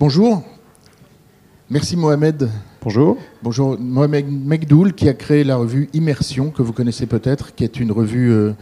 [0.00, 0.42] Bonjour.
[1.68, 2.48] Merci Mohamed.
[2.82, 3.18] Bonjour.
[3.42, 3.78] Bonjour.
[3.78, 7.92] Mohamed Mekdoul qui a créé la revue Immersion, que vous connaissez peut-être, qui est une
[7.92, 8.52] revue euh,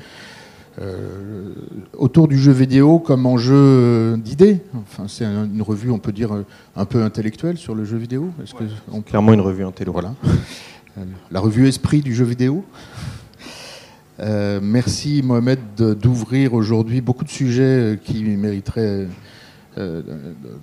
[0.83, 1.55] euh,
[1.97, 4.63] autour du jeu vidéo comme enjeu euh, d'idées.
[4.75, 6.43] Enfin, c'est une revue, on peut dire,
[6.75, 8.33] un peu intellectuelle sur le jeu vidéo.
[8.43, 9.01] Est-ce que on...
[9.03, 9.93] Clairement une revue intello.
[9.93, 10.17] Voilà.
[11.31, 12.65] la revue Esprit du jeu vidéo.
[14.19, 15.61] Euh, merci Mohamed
[16.03, 19.07] d'ouvrir aujourd'hui beaucoup de sujets qui mériteraient
[19.79, 20.03] euh,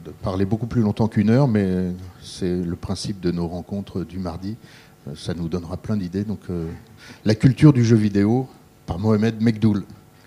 [0.05, 1.67] de parler beaucoup plus longtemps qu'une heure, mais
[2.21, 4.55] c'est le principe de nos rencontres du mardi.
[5.07, 6.23] Euh, ça nous donnera plein d'idées.
[6.23, 6.41] Donc,
[7.23, 8.47] la culture du jeu vidéo
[8.85, 9.83] par Mohamed Mekdoul.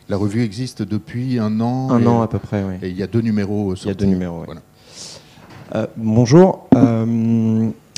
[0.08, 1.90] La revue existe depuis un an.
[1.90, 2.74] Un an à peu près, oui.
[2.82, 3.74] Et il y a deux numéros.
[3.74, 4.44] Il y a deux numéros.
[4.46, 5.88] Voilà.
[5.96, 6.68] bonjour.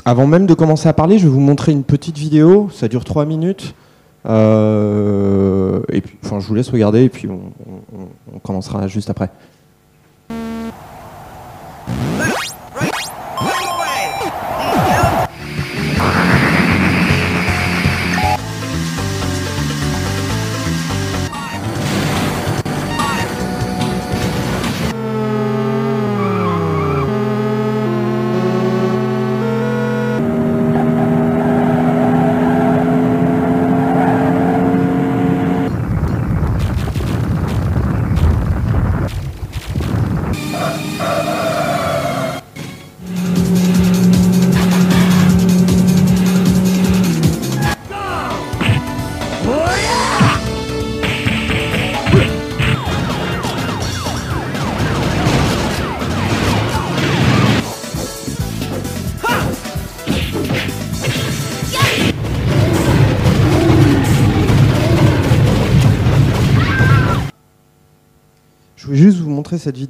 [0.03, 2.69] avant même de commencer à parler, je vais vous montrer une petite vidéo.
[2.71, 3.75] Ça dure trois minutes.
[4.25, 7.41] Euh, et puis, enfin, je vous laisse regarder et puis on,
[7.95, 9.29] on, on commencera juste après.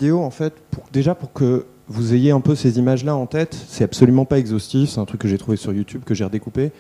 [0.10, 3.56] En fait, pour, déjà pour que vous ayez un peu ces images-là en tête.
[3.68, 6.72] C'est absolument pas exhaustif, c'est un truc que j'ai trouvé sur YouTube, que j'ai redécoupé.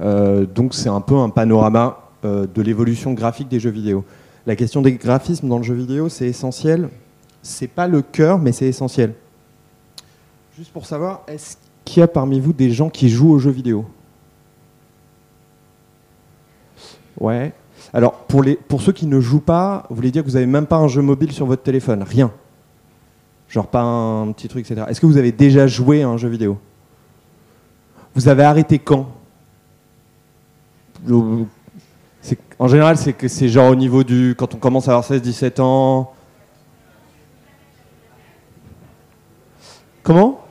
[0.00, 4.04] Euh, donc c'est un peu un panorama euh, de l'évolution graphique des jeux vidéo.
[4.46, 6.88] La question des graphismes dans le jeu vidéo, c'est essentiel.
[7.42, 9.14] C'est pas le cœur, mais c'est essentiel.
[10.56, 13.50] Juste pour savoir, est-ce qu'il y a parmi vous des gens qui jouent aux jeux
[13.50, 13.86] vidéo?
[17.18, 17.52] Ouais,
[17.92, 20.46] alors, pour, les, pour ceux qui ne jouent pas, vous voulez dire que vous n'avez
[20.46, 22.02] même pas un jeu mobile sur votre téléphone?
[22.02, 22.30] Rien.
[23.56, 24.84] Genre pas un petit truc, etc.
[24.86, 26.58] Est-ce que vous avez déjà joué à un jeu vidéo?
[28.14, 29.08] Vous avez arrêté quand?
[32.58, 34.34] En général, c'est que c'est genre au niveau du.
[34.36, 36.12] Quand on commence à avoir 16-17 ans.
[40.02, 40.44] Comment?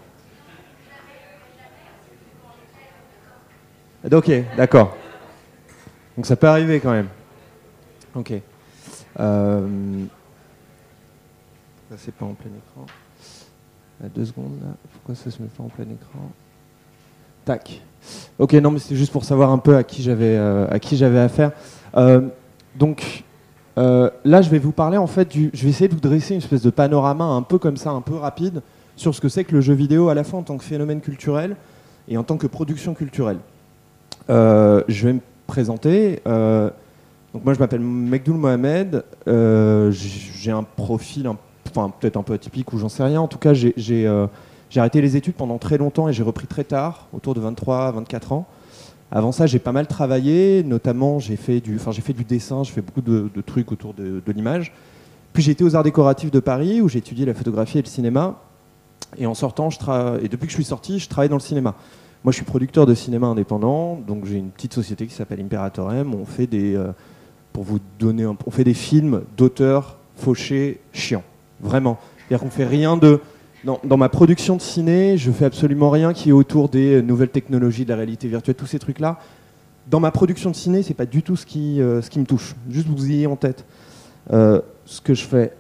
[4.12, 4.98] Ok, d'accord.
[6.18, 7.10] Donc ça peut arriver quand même.
[8.16, 8.34] Ok.
[9.20, 9.68] Euh...
[11.90, 12.86] Ça, c'est pas en plein écran.
[14.04, 14.70] À deux secondes, là.
[14.94, 16.32] Pourquoi ça se met pas en plein écran?
[17.46, 17.82] Tac.
[18.40, 20.98] Ok, non, mais c'est juste pour savoir un peu à qui j'avais euh, à qui
[20.98, 21.52] j'avais affaire.
[21.96, 22.22] Euh,
[22.76, 23.24] donc
[23.78, 25.52] euh, là, je vais vous parler en fait du.
[25.54, 28.02] Je vais essayer de vous dresser une espèce de panorama un peu comme ça, un
[28.02, 28.62] peu rapide,
[28.96, 31.02] sur ce que c'est que le jeu vidéo à la fois en tant que phénomène
[31.02, 31.56] culturel
[32.08, 33.38] et en tant que production culturelle.
[34.28, 36.22] je vais me présenter.
[36.26, 41.28] Donc moi je m'appelle Mekdoul Mohamed, j'ai un profil,
[42.00, 43.22] peut-être un peu atypique ou j'en sais rien.
[43.22, 44.28] En tout cas euh,
[44.70, 48.34] j'ai arrêté les études pendant très longtemps et j'ai repris très tard, autour de 23-24
[48.34, 48.46] ans.
[49.12, 52.82] Avant ça j'ai pas mal travaillé, notamment j'ai fait, du, fait du dessin, j'ai fait
[52.82, 54.74] beaucoup de, trucs autour de, l'image.
[55.34, 57.88] Puis j'ai été aux Arts décoratifs de Paris où j'ai étudié la photographie et le
[57.88, 58.36] cinéma.
[59.18, 59.78] Et en sortant, je
[60.28, 61.76] depuis que je suis sorti, je travaille dans le cinéma.
[62.26, 65.94] Moi, je suis producteur de cinéma indépendant, donc j'ai une petite société qui s'appelle Imperator
[65.94, 66.12] M.
[66.16, 66.88] On fait des, euh,
[67.54, 68.26] pour vous donner.
[68.26, 71.22] On fait des films d'auteurs fauchés chiants.
[71.62, 71.98] Vraiment.
[72.18, 73.20] C'est-à-dire qu'on fait rien de...
[73.64, 77.84] Dans, ma production de ciné, je fais absolument rien qui est autour des nouvelles technologies,
[77.84, 79.18] de la réalité virtuelle, tous ces trucs-là.
[79.90, 82.26] Dans ma production de ciné, c'est pas du tout ce qui, euh, ce qui me
[82.26, 82.56] touche.
[82.70, 83.66] Juste vous ayez en tête
[84.32, 85.54] euh, ce que je fais.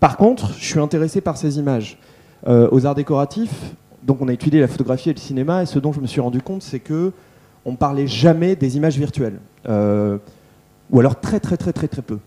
[0.00, 1.98] Par contre, je suis intéressé par ces images.
[2.48, 5.78] Euh, aux arts décoratifs, donc on a étudié la photographie et le cinéma, et ce
[5.78, 7.12] dont je me suis rendu compte, c'est que
[7.64, 9.38] on parlait jamais des images virtuelles
[10.90, 12.18] ou alors très très très très très peu.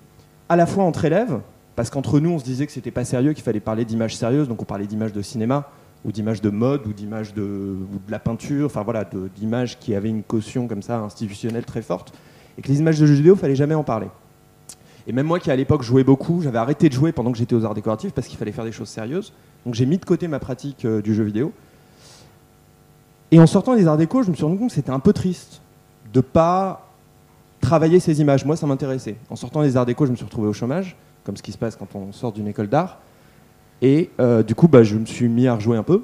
[0.48, 1.40] À la fois entre élèves,
[1.80, 4.50] parce qu'entre nous on se disait que c'était pas sérieux, qu'il fallait parler d'images sérieuses,
[4.50, 5.70] donc on parlait d'images de cinéma,
[6.04, 7.78] ou d'images de mode, ou d'images de,
[8.10, 12.12] la peinture, enfin voilà, d'images qui avaient une caution comme ça institutionnelle très forte,
[12.58, 14.08] et que les images de jeux vidéo, fallait jamais en parler.
[15.08, 17.56] Et même moi qui à l'époque jouais beaucoup, j'avais arrêté de jouer pendant que j'étais
[17.56, 19.32] aux arts décoratifs parce qu'il fallait faire des choses sérieuses.
[19.66, 21.54] Donc j'ai mis de côté ma pratique euh, du jeu vidéo.
[23.32, 25.14] Et en sortant des arts déco, je me suis rendu compte que c'était un peu
[25.14, 25.62] triste
[26.14, 26.90] de pas
[27.62, 28.44] travailler ces images.
[28.44, 29.16] Moi, ça m'intéressait.
[29.30, 30.98] En sortant des arts déco, je me suis retrouvé au chômage,
[31.30, 32.98] comme ce qui se passe quand on sort d'une école d'art.
[33.84, 34.10] Et
[34.48, 36.02] du coup, bah, je me suis mis à rejouer un peu.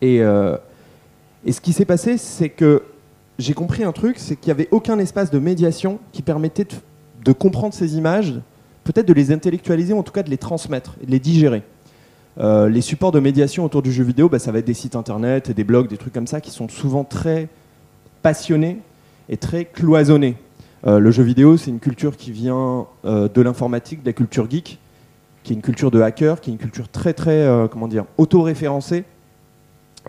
[0.00, 2.82] Et, et ce qui s'est passé, c'est que
[3.38, 6.66] j'ai compris un truc, c'est qu'il n'y avait aucun espace de médiation qui permettait
[7.22, 8.40] de, comprendre ces images,
[8.84, 11.62] peut-être de les intellectualiser, ou en tout cas de les transmettre et de les digérer.
[12.38, 14.96] Euh, les supports de médiation autour du jeu vidéo, bah, ça va être des sites
[14.96, 17.48] internet, des blogs, des trucs comme ça, qui sont souvent très
[18.22, 18.78] passionnés
[19.28, 20.36] et très cloisonnés.
[20.86, 24.50] Euh, le jeu vidéo, c'est une culture qui vient euh, de l'informatique, de la culture
[24.50, 24.78] geek,
[25.42, 29.04] qui est une culture de hacker, qui est une culture très très comment dire auto-référencée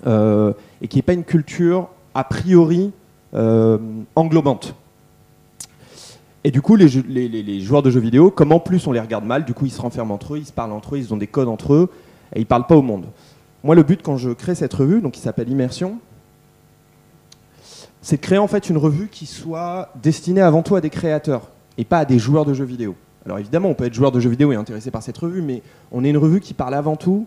[0.06, 2.94] et qui n'est pas une culture a priori
[3.36, 3.78] euh,
[4.16, 4.76] englobante.
[6.46, 6.88] Et du coup, les,
[7.60, 9.82] joueurs de jeux vidéo, comme en plus on les regarde mal, du coup ils se
[9.82, 11.90] renferment entre eux, ils se parlent entre eux, ils ont des codes entre eux,
[12.34, 13.06] et ils parlent pas au monde.
[13.64, 15.98] Moi, le but quand je crée cette revue, donc qui s'appelle Immersion,
[18.06, 21.50] c'est de créer en fait une revue qui soit destinée avant tout à des créateurs
[21.80, 22.94] et pas à des joueurs de jeux vidéo.
[23.26, 25.64] Alors évidemment, on peut être joueur de jeux vidéo et intéressé par cette revue, mais
[25.92, 27.26] on est une revue qui parle avant tout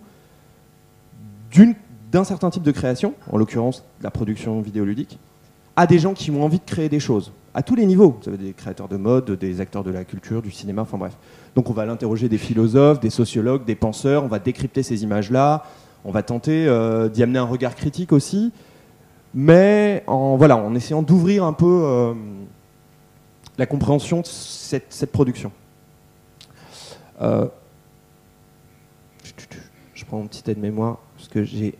[2.12, 5.18] d'un certain type de création, en l'occurrence la production vidéoludique,
[5.74, 8.16] à des gens qui ont envie de créer des choses, à tous les niveaux.
[8.22, 11.16] Vous avez des créateurs de mode, des acteurs de la culture, du cinéma, enfin bref.
[11.56, 15.64] Donc on va l'interroger des philosophes, des sociologues, des penseurs, on va décrypter ces images-là,
[16.04, 18.52] on va tenter euh, d'y amener un regard critique aussi,
[19.40, 22.12] mais en, voilà, en essayant d'ouvrir un peu euh,
[23.56, 25.52] la compréhension de cette, production.
[27.22, 27.46] Euh,
[29.94, 31.78] je prends mon petit aide-mémoire, parce que j'ai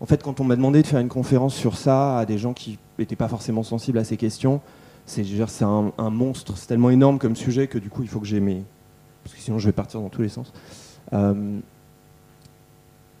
[0.00, 2.52] en fait, quand on m'a demandé de faire une conférence sur ça à des gens
[2.52, 4.60] qui n'étaient pas forcément sensibles à ces questions,
[5.06, 5.22] c'est
[5.62, 8.40] un, un monstre, c'est tellement énorme comme sujet que du coup, il faut que j'ai
[8.40, 8.64] mes.
[9.22, 10.52] Parce que sinon, je vais partir dans tous les sens.
[11.12, 11.60] Euh,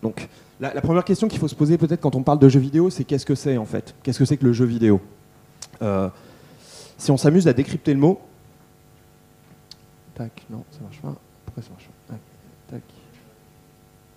[0.02, 0.28] donc,
[0.60, 3.04] la, première question qu'il faut se poser peut-être quand on parle de jeu vidéo, c'est
[3.04, 3.94] qu'est-ce que c'est en fait?
[4.02, 5.00] Qu'est-ce que c'est que le jeu vidéo?
[5.82, 6.08] Euh,
[6.96, 8.20] Si on s'amuse à décrypter le mot.
[10.14, 11.14] Tac, non, ça marche pas.
[11.44, 12.14] Pourquoi ça marche pas?
[12.68, 12.82] Tac.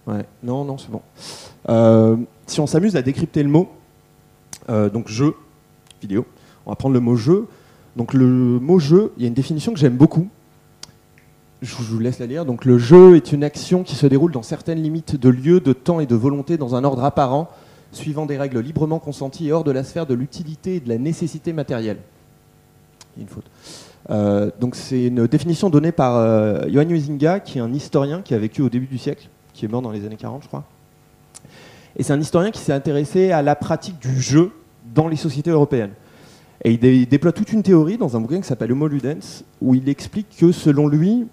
[0.08, 1.02] Ouais, non, non, c'est bon.
[1.70, 2.18] Euh,
[2.48, 3.72] si on s'amuse à décrypter le mot,
[4.70, 5.36] euh, donc jeu,
[6.02, 6.26] vidéo,
[6.66, 7.48] on va prendre le mot jeu.
[7.96, 10.28] Donc le mot jeu, il y a une définition que j'aime beaucoup.
[11.62, 12.46] Je vous laisse la lire.
[12.46, 15.74] Donc le jeu est une action qui se déroule dans certaines limites de lieu, de
[15.74, 17.50] temps et de volonté dans un ordre apparent,
[17.92, 20.98] suivant des règles librement consenties et hors de la sphère de l'utilité et de la
[20.98, 21.98] nécessité matérielle.
[23.16, 23.46] Il y a une faute.
[24.10, 28.40] Euh, donc c'est une définition donnée par euh, Johan qui est un historien qui a
[28.40, 30.64] vécu au début du siècle, qui est mort dans les années 40, je crois.
[31.96, 34.52] Et c'est un historien qui s'est intéressé à la pratique du jeu
[34.96, 35.92] dans les sociétés européennes.
[36.64, 39.90] Et il, déploie toute une théorie dans un bouquin qui s'appelle Homo Ludens, où il
[39.90, 41.28] explique que selon lui,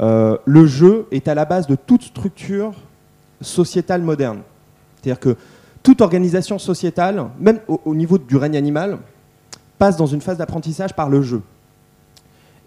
[0.00, 2.72] euh, le jeu est à la base de toute structure
[3.40, 4.40] sociétale moderne.
[4.96, 5.36] C'est-à-dire que
[5.82, 8.98] toute organisation sociétale, même au, niveau du règne animal,
[9.78, 11.42] passe dans une phase d'apprentissage par le jeu.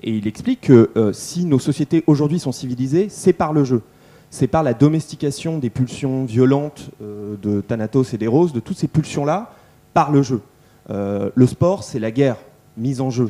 [0.03, 3.81] Et il explique que euh, si nos sociétés aujourd'hui sont civilisées, c'est par le jeu
[4.29, 8.89] c'est par la domestication des pulsions violentes euh, de Thanatos et d'Eros, de toutes ces
[8.89, 9.53] pulsions-là,
[9.93, 10.41] par le jeu.
[10.89, 12.35] Le sport, c'est la guerre
[12.75, 13.29] mise en jeu.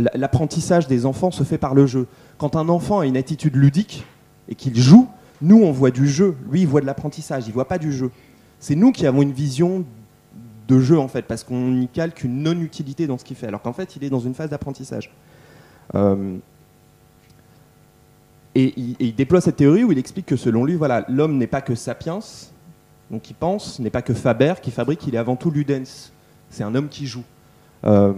[0.00, 2.06] Euh, l'apprentissage des enfants se fait par le jeu.
[2.38, 4.04] Quand un enfant a une attitude ludique
[4.48, 5.08] et qu'il joue,
[5.42, 6.36] nous, on voit du jeu.
[6.50, 8.10] Lui, il voit de l'apprentissage, il voit pas du jeu.
[8.58, 9.84] C'est nous qui avons une vision
[10.68, 13.62] de jeu, en fait, parce qu'on y calque une non-utilité dans ce qu'il fait, alors
[13.62, 15.10] qu'en fait, il est dans une phase d'apprentissage.
[18.54, 21.60] Et il, déploie cette théorie où il explique que selon lui, voilà, l'homme n'est pas
[21.60, 22.18] que sapiens,
[23.10, 26.10] donc qui pense, n'est pas que Faber qui fabrique, il est avant tout Ludens.
[26.48, 27.22] C'est un homme qui joue.
[27.84, 28.12] Euh,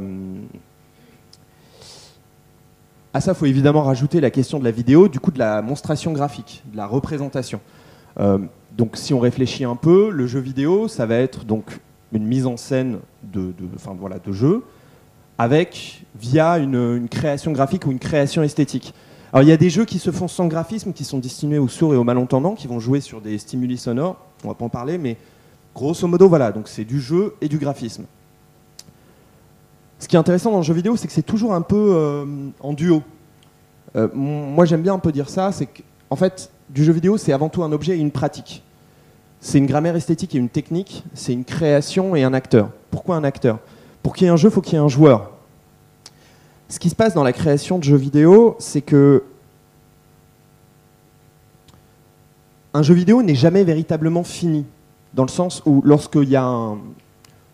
[3.15, 5.61] à ça, il faut évidemment rajouter la question de la vidéo, du coup de la
[5.63, 7.61] monstration graphique, de la représentation.
[8.21, 8.39] Euh,
[8.77, 11.81] donc si on réfléchit un peu, le jeu vidéo, ça va être donc
[12.13, 14.63] une mise en scène de, enfin, voilà, de jeu,
[15.39, 18.95] avec, via une création graphique ou une création esthétique.
[19.33, 21.69] Alors il y a des jeux qui se font sans graphisme, qui sont destinés aux
[21.69, 24.19] sourds et aux malentendants, qui vont jouer sur des stimuli sonores.
[24.45, 25.17] On va pas en parler, mais
[25.75, 26.53] grosso modo, voilà.
[26.53, 28.05] Donc c'est du jeu et du graphisme.
[30.03, 32.25] Ce qui est intéressant dans le jeu vidéo, c'est que c'est toujours un peu euh,
[32.59, 33.03] en duo.
[33.95, 37.33] Euh, moi, j'aime bien un peu dire ça, c'est qu'en fait, du jeu vidéo, c'est
[37.33, 38.65] avant tout un objet et une pratique.
[39.41, 42.71] C'est une grammaire esthétique et une technique, c'est une création et un acteur.
[42.91, 43.61] Pourquoi un acteur?
[44.03, 45.31] Pour qu'il y ait un jeu, il faut qu'il y ait un joueur
[46.73, 49.25] ce qui se passe dans la création de jeux vidéo, c'est que
[52.73, 54.65] un jeu vidéo n'est jamais véritablement fini,
[55.13, 56.79] dans le sens où lorsque y a un,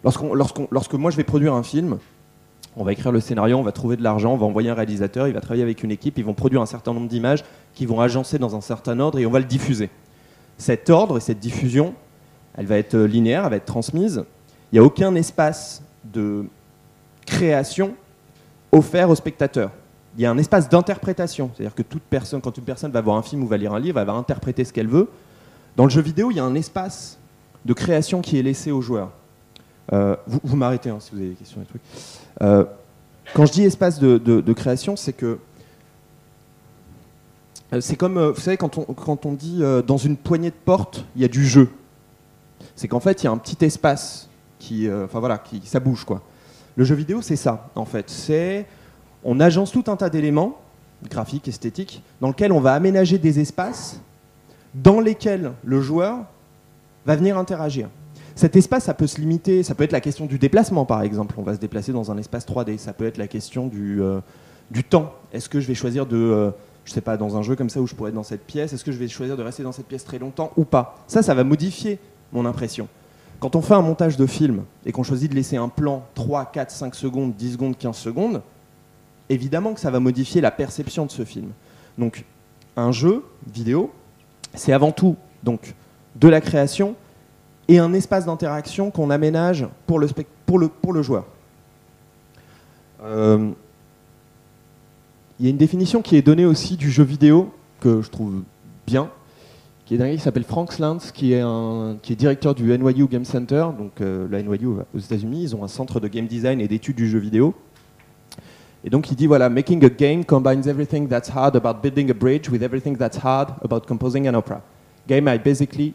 [0.04, 1.98] lorsque moi je vais produire un film,
[2.78, 5.26] on va écrire le scénario, on va trouver de l'argent, on va envoyer un réalisateur,
[5.26, 7.44] il va travailler avec une équipe, ils vont produire un certain nombre d'images
[7.74, 9.90] qui vont agencer dans un certain ordre et on va le diffuser.
[10.58, 11.94] Cet ordre et cette diffusion,
[12.56, 14.24] elle va être linéaire, elle va être transmise.
[14.70, 16.44] Il n'y a aucun espace de
[17.26, 17.94] création
[18.70, 19.72] offert aux spectateurs.
[20.16, 21.50] il y a un espace d'interprétation.
[21.54, 23.80] C'est-à-dire que toute personne, quand une personne va voir un film ou va lire un
[23.80, 25.08] livre, elle va interpréter ce qu'elle veut.
[25.76, 27.18] Dans le jeu vidéo, il y a un espace
[27.64, 29.10] de création qui est laissé aux joueurs.
[29.92, 31.60] Euh, vous, m'arrêtez hein, si vous avez des questions.
[31.60, 31.82] Des trucs.
[32.42, 32.64] Euh,
[33.34, 35.38] quand je dis espace de, création, c'est que
[37.72, 41.04] euh, c'est comme, vous savez, quand on, quand on dit dans une poignée de porte,
[41.16, 41.70] il y a du jeu.
[42.74, 44.28] C'est qu'en fait, il y a un petit espace
[44.58, 46.22] qui, enfin voilà, qui, ça bouge quoi.
[46.76, 48.08] Le jeu vidéo, c'est ça, en fait.
[48.08, 48.66] C'est
[49.24, 50.58] on agence tout un tas d'éléments
[51.08, 54.00] graphiques, esthétiques, dans lesquels on va aménager des espaces
[54.74, 56.24] dans lesquels le joueur
[57.06, 57.88] va venir interagir.
[58.38, 61.34] Cet espace, ça peut se limiter, ça peut être la question du déplacement par exemple,
[61.38, 64.20] on va se déplacer dans un espace 3D, ça peut être la question du, euh,
[64.70, 65.12] du temps.
[65.32, 66.50] Est-ce que je vais choisir de, euh,
[66.84, 68.72] je sais pas, dans un jeu comme ça où je pourrais être dans cette pièce,
[68.72, 71.02] est-ce que je vais choisir de rester dans cette pièce très longtemps ou pas?
[71.08, 71.98] Ça, ça va modifier
[72.32, 72.86] mon impression.
[73.40, 76.52] Quand on fait un montage de film et qu'on choisit de laisser un plan 3,
[76.52, 78.42] 4, 5 secondes, 10 secondes, 15 secondes,
[79.28, 81.48] évidemment que ça va modifier la perception de ce film.
[81.98, 82.24] Donc,
[82.76, 83.90] un jeu vidéo,
[84.54, 85.74] c'est avant tout donc
[86.14, 86.94] de la création
[87.68, 91.26] et un espace d'interaction qu'on aménage pour le, joueur.
[93.02, 93.50] Euh,
[95.38, 98.42] il y a une définition qui est donnée aussi du jeu vidéo que je trouve
[98.86, 99.10] bien,
[99.84, 103.06] qui est gars qui s'appelle Frank Slantz, qui est, un, qui est directeur du NYU
[103.06, 103.66] Game Center.
[103.78, 106.96] Donc euh, la NYU aux États-Unis, ils ont un centre de game design et d'études
[106.96, 107.54] du jeu vidéo.
[108.84, 112.14] Et donc il dit voilà, making a game combines everything that's hard about building a
[112.14, 114.62] bridge with everything that's hard about composing an opera.
[115.06, 115.94] Game I basically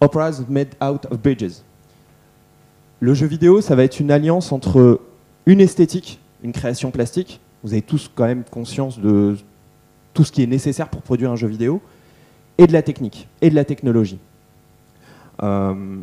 [0.00, 1.62] operas made out of bridges.
[3.00, 5.00] Le jeu vidéo, ça va être une alliance entre
[5.46, 7.40] une esthétique, une création plastique.
[7.62, 9.36] Vous avez tous quand même conscience de
[10.14, 11.80] tout ce qui est nécessaire pour produire un jeu vidéo,
[12.56, 14.18] et de la technique, et de la technologie.
[15.42, 15.98] Euh,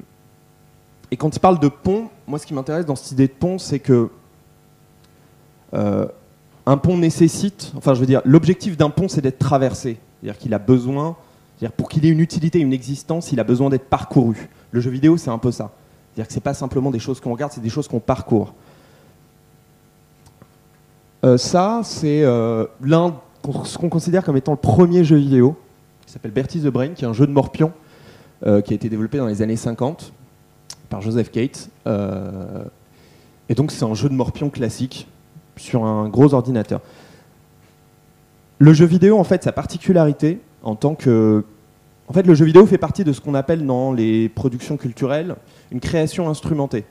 [1.11, 3.57] et quand il parle de pont, moi ce qui m'intéresse dans cette idée de pont,
[3.57, 4.09] c'est que
[5.73, 6.07] euh,
[6.65, 9.97] un pont nécessite, enfin je veux dire, l'objectif d'un pont c'est d'être traversé.
[10.21, 11.17] C'est-à-dire qu'il a besoin,
[11.77, 14.49] pour qu'il ait une utilité, une existence, il a besoin d'être parcouru.
[14.71, 15.71] Le jeu vidéo c'est un peu ça.
[16.13, 18.53] C'est-à-dire que c'est pas simplement des choses qu'on regarde, c'est des choses qu'on parcourt.
[21.23, 23.15] Euh, ça, c'est euh, l'un,
[23.63, 25.57] ce qu'on considère comme étant le premier jeu vidéo,
[26.05, 27.71] qui s'appelle Bertie the Brain, qui est un jeu de morpion,
[28.43, 30.13] qui a été développé dans les années 50
[30.89, 31.69] par Joseph Cates.
[33.49, 35.07] et donc c'est un jeu de morpion classique,
[35.57, 36.81] sur un gros ordinateur.
[38.59, 41.45] Le jeu vidéo, en fait, sa particularité en tant que.
[42.07, 45.35] En fait, le jeu vidéo fait partie de ce qu'on appelle dans les productions culturelles
[45.71, 46.83] une création instrumentée.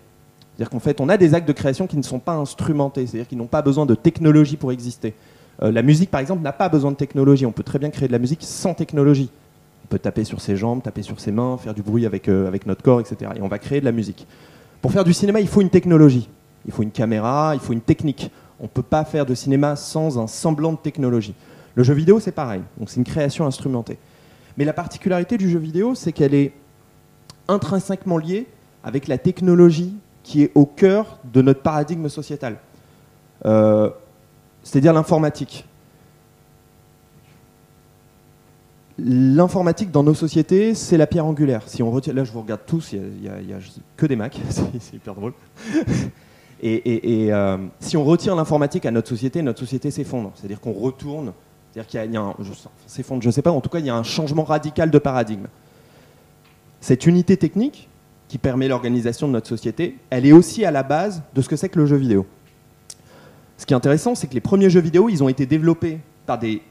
[0.56, 3.28] C'est-à-dire qu'en fait, on a des actes de création qui ne sont pas instrumentés, c'est-à-dire
[3.28, 5.14] qu'ils n'ont pas besoin de technologie pour exister.
[5.62, 7.46] Euh, la musique, par exemple, n'a pas besoin de technologie.
[7.46, 9.30] On peut très bien créer de la musique sans technologie.
[9.84, 12.48] On peut taper sur ses jambes, taper sur ses mains, faire du bruit avec, euh,
[12.48, 13.32] avec notre corps, etc.
[13.36, 14.26] Et on va créer de la musique.
[14.80, 16.28] Pour faire du cinéma, il faut une technologie.
[16.66, 18.30] Il faut une caméra, il faut une technique.
[18.58, 21.34] On ne peut pas faire de cinéma sans un semblant de technologie.
[21.74, 22.62] Le jeu vidéo, c'est pareil.
[22.78, 23.98] Donc c'est une création instrumentée.
[24.56, 26.52] Mais la particularité du jeu vidéo, c'est qu'elle est
[27.48, 28.46] intrinsèquement liée
[28.82, 32.58] avec la technologie qui est au cœur de notre paradigme sociétal.
[33.44, 33.90] Euh,
[34.62, 35.66] c'est-à-dire l'informatique.
[38.98, 41.62] L'informatique dans nos sociétés, c'est la pierre angulaire.
[41.66, 43.58] Si on retient, là, je vous regarde tous, il n'y a,
[43.96, 45.32] que des Macs, c'est hyper drôle.
[46.62, 50.32] Et, euh, si on retire l'informatique à notre société, notre société s'effondre.
[50.34, 51.32] C'est-à-dire qu'on retourne,
[51.74, 52.36] c'est-à-dire qu'il y a, un,
[53.20, 55.46] je sais pas, en tout cas, il y a un changement radical de paradigme.
[56.80, 57.88] Cette unité technique
[58.28, 61.56] qui permet l'organisation de notre société, elle est aussi à la base de ce que
[61.56, 62.26] c'est que le jeu vidéo.
[63.58, 66.38] Ce qui est intéressant, c'est que les premiers jeux vidéo, ils ont été développés par
[66.38, 66.62] des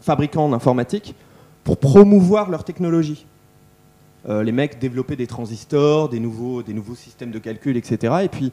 [0.00, 1.14] fabricants d'informatique
[1.62, 3.26] pour promouvoir leur technologie.
[4.28, 8.12] Euh, les mecs développaient des transistors, des nouveaux, des nouveaux systèmes de calcul, etc.
[8.24, 8.50] Et puis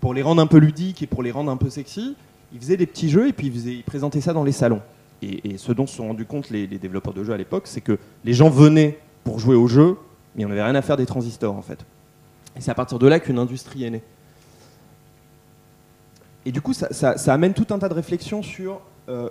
[0.00, 2.16] pour les rendre un peu ludiques et pour les rendre un peu sexy,
[2.54, 4.80] ils faisaient des petits jeux et puis ils, présentaient ça dans les salons.
[5.22, 7.98] Et, ce dont se sont rendus compte les, développeurs de jeux à l'époque, c'est que
[8.24, 9.96] les gens venaient pour jouer au jeu,
[10.34, 11.84] mais on n'avait rien à faire des transistors en fait.
[12.56, 14.02] Et c'est à partir de là qu'une industrie est née.
[16.46, 19.28] Et du coup, ça, amène tout un tas de réflexions sur euh,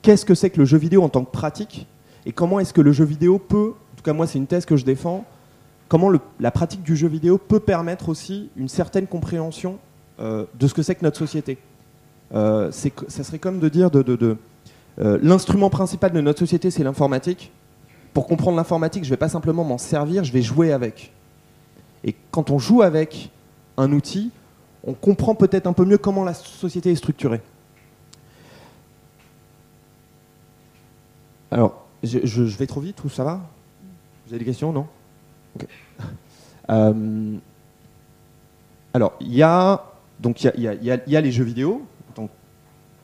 [0.00, 1.86] qu'est-ce que c'est que le jeu vidéo en tant que pratique
[2.26, 4.64] et comment est-ce que le jeu vidéo peut, en tout cas moi c'est une thèse
[4.64, 5.24] que je défends,
[5.88, 9.78] comment la pratique du jeu vidéo peut permettre aussi une certaine compréhension
[10.20, 11.58] euh, de ce que c'est que notre société.
[12.32, 14.36] Euh, ça serait comme de dire de,
[14.98, 17.52] euh, l'instrument principal de notre société, c'est l'informatique.
[18.12, 21.12] Pour comprendre l'informatique, je ne vais pas simplement m'en servir, je vais jouer avec.
[22.04, 23.30] Et quand on joue avec
[23.76, 24.30] un outil,
[24.84, 27.40] on comprend peut-être un peu mieux comment la société est structurée.
[31.50, 33.40] Alors, je, vais trop vite ou ça va?
[34.26, 34.86] Vous avez des questions, non?
[36.68, 37.36] Euh,
[38.94, 41.82] alors, il y a donc il y, a, les jeux vidéo.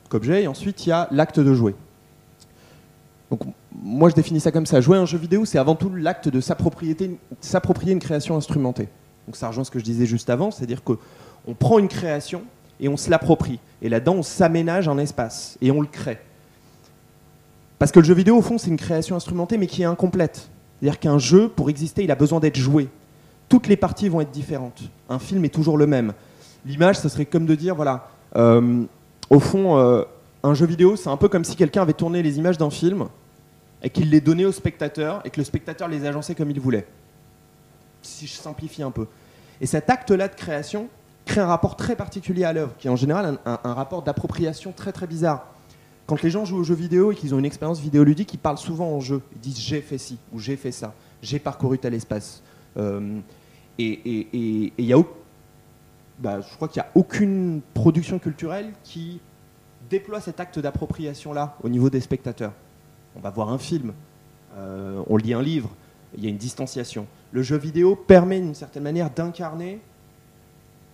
[0.09, 1.75] Qu'objet, et ensuite il y a l'acte de jouer.
[3.31, 3.41] Donc
[3.73, 4.81] moi je définis ça comme ça.
[4.81, 6.95] Jouer un jeu vidéo, c'est avant tout l'acte de s'approprier
[7.93, 8.89] une création instrumentée.
[9.27, 12.43] Donc ça rejoint ce que je disais juste avant, c'est-à-dire qu'on prend une création
[12.81, 13.59] et on se l'approprie.
[13.83, 16.19] Et là-dedans, on s'aménage un espace et on le crée.
[17.79, 20.49] Parce que le jeu vidéo, au fond, c'est une création instrumentée, mais qui est incomplète.
[20.81, 22.89] C'est-à-dire qu'un jeu, pour exister, il a besoin d'être joué.
[23.49, 24.83] Toutes les parties vont être différentes.
[25.09, 26.13] Un film est toujours le même.
[26.65, 28.85] L'image, ce serait comme de dire, voilà, euh,
[29.31, 30.05] au fond, euh,
[30.43, 33.09] un jeu vidéo, c'est un peu comme si quelqu'un avait tourné les images d'un film
[33.83, 36.87] et qu'il les donnait au spectateur et que le spectateur les agençait comme il voulait.
[38.03, 39.07] Si je simplifie un peu.
[39.61, 40.89] Et cet acte-là de création
[41.25, 44.93] crée un rapport très particulier à l'œuvre, qui est en général un, rapport d'appropriation très
[44.93, 45.47] très bizarre.
[46.07, 48.59] Quand les gens jouent aux jeux vidéo et qu'ils ont une expérience vidéoludique, ils parlent
[48.59, 49.21] souvent en jeu.
[49.35, 52.43] Ils disent j'ai fait ci ou j'ai fait ça, j'ai parcouru tel espace.
[52.77, 53.19] Euh,
[53.79, 54.99] et il y a
[56.19, 59.21] bah, je crois qu'il n'y a aucune production culturelle qui
[59.91, 62.53] déploie cet acte d'appropriation-là au niveau des spectateurs.
[63.17, 63.93] On va voir un film,
[64.57, 65.71] euh, on lit un livre,
[66.17, 67.07] il y a une distanciation.
[67.33, 69.81] Le jeu vidéo permet d'une certaine manière d'incarner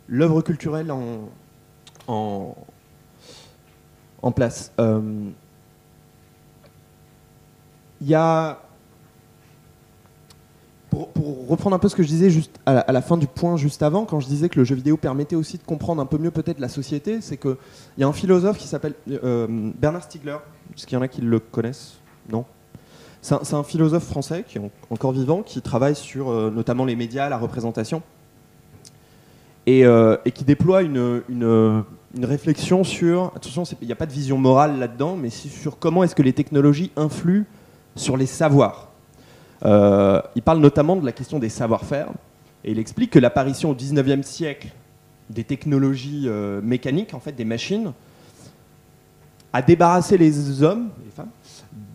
[0.09, 1.29] l'œuvre culturelle en,
[4.23, 4.73] en, place.
[4.81, 5.31] Euh,
[8.01, 8.62] il y a
[10.93, 13.83] pour, reprendre un peu ce que je disais juste à la, fin du point juste
[13.83, 16.31] avant, quand je disais que le jeu vidéo permettait aussi de comprendre un peu mieux
[16.31, 17.57] peut-être la société, c'est qu'il
[17.99, 19.47] y a un philosophe qui s'appelle euh,
[19.79, 20.37] Bernard Stiegler.
[20.77, 21.95] Est-ce qu'il y en a qui le connaissent?
[22.31, 22.45] Non
[23.23, 27.29] c'est un, philosophe français qui est encore vivant, qui travaille sur euh, notamment les médias,
[27.29, 28.03] la représentation,
[29.65, 31.85] et, euh, qui déploie une, une,
[32.21, 36.17] réflexion sur, attention, il n'y a pas de vision morale là-dedans, mais sur comment est-ce
[36.17, 37.45] que les technologies influent
[37.95, 38.92] sur les savoirs.
[39.65, 42.09] Euh, il parle notamment de la question des savoir-faire,
[42.65, 44.69] et il explique que l'apparition au 19e siècle
[45.31, 47.93] des technologies euh, mécaniques, en fait des machines,
[49.53, 51.31] a débarrassé les hommes, les femmes,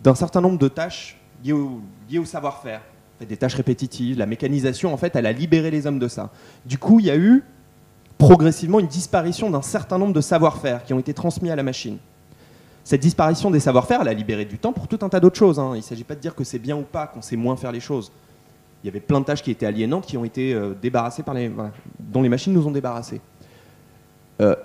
[0.02, 2.80] d'un certain nombre de tâches liées au, savoir-faire,
[3.26, 4.18] des tâches répétitives.
[4.18, 6.30] La mécanisation, en fait, elle a libéré les hommes de ça.
[6.66, 7.42] Du coup, il y a eu
[8.16, 11.98] progressivement une disparition d'un certain nombre de savoir-faire qui ont été transmis à la machine.
[12.88, 15.58] Cette disparition des savoir-faire, elle a libéré du temps pour tout un tas d'autres choses.
[15.58, 15.72] Hein.
[15.74, 17.70] Il ne s'agit pas de dire que c'est bien ou pas, qu'on sait moins faire
[17.70, 18.10] les choses.
[18.82, 21.34] Il y avait plein de tâches qui étaient aliénantes, qui ont été euh, débarrassées par
[21.34, 21.52] les,
[22.00, 23.20] dont les machines nous ont débarrassés.
[24.40, 24.56] Euh,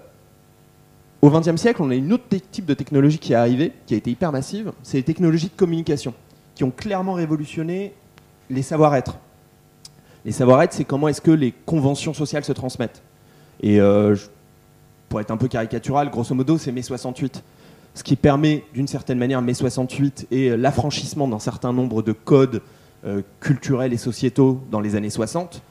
[1.21, 3.97] au XXe siècle, on a une autre type de technologie qui est arrivée, qui a
[3.97, 6.13] été hyper massive, c'est les technologies de communication,
[6.55, 7.93] qui ont clairement révolutionné
[8.49, 9.17] les savoir-être.
[10.23, 13.01] Les savoir-être, c'est comment est-ce que les conventions sociales se transmettent.
[13.61, 14.15] Et euh,
[15.09, 17.43] pour être un peu caricatural, grosso modo, c'est mai 68
[17.93, 22.61] ce qui permet d'une certaine manière mai 68 et l'affranchissement d'un certain nombre de codes
[23.05, 25.61] euh, culturels et sociétaux dans les années 60,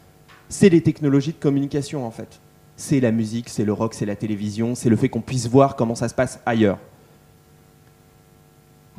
[0.48, 2.40] c'est les technologies de communication en fait.
[2.76, 5.76] C'est la musique, c'est le rock, c'est la télévision, c'est le fait qu'on puisse voir
[5.76, 6.78] comment ça se passe ailleurs.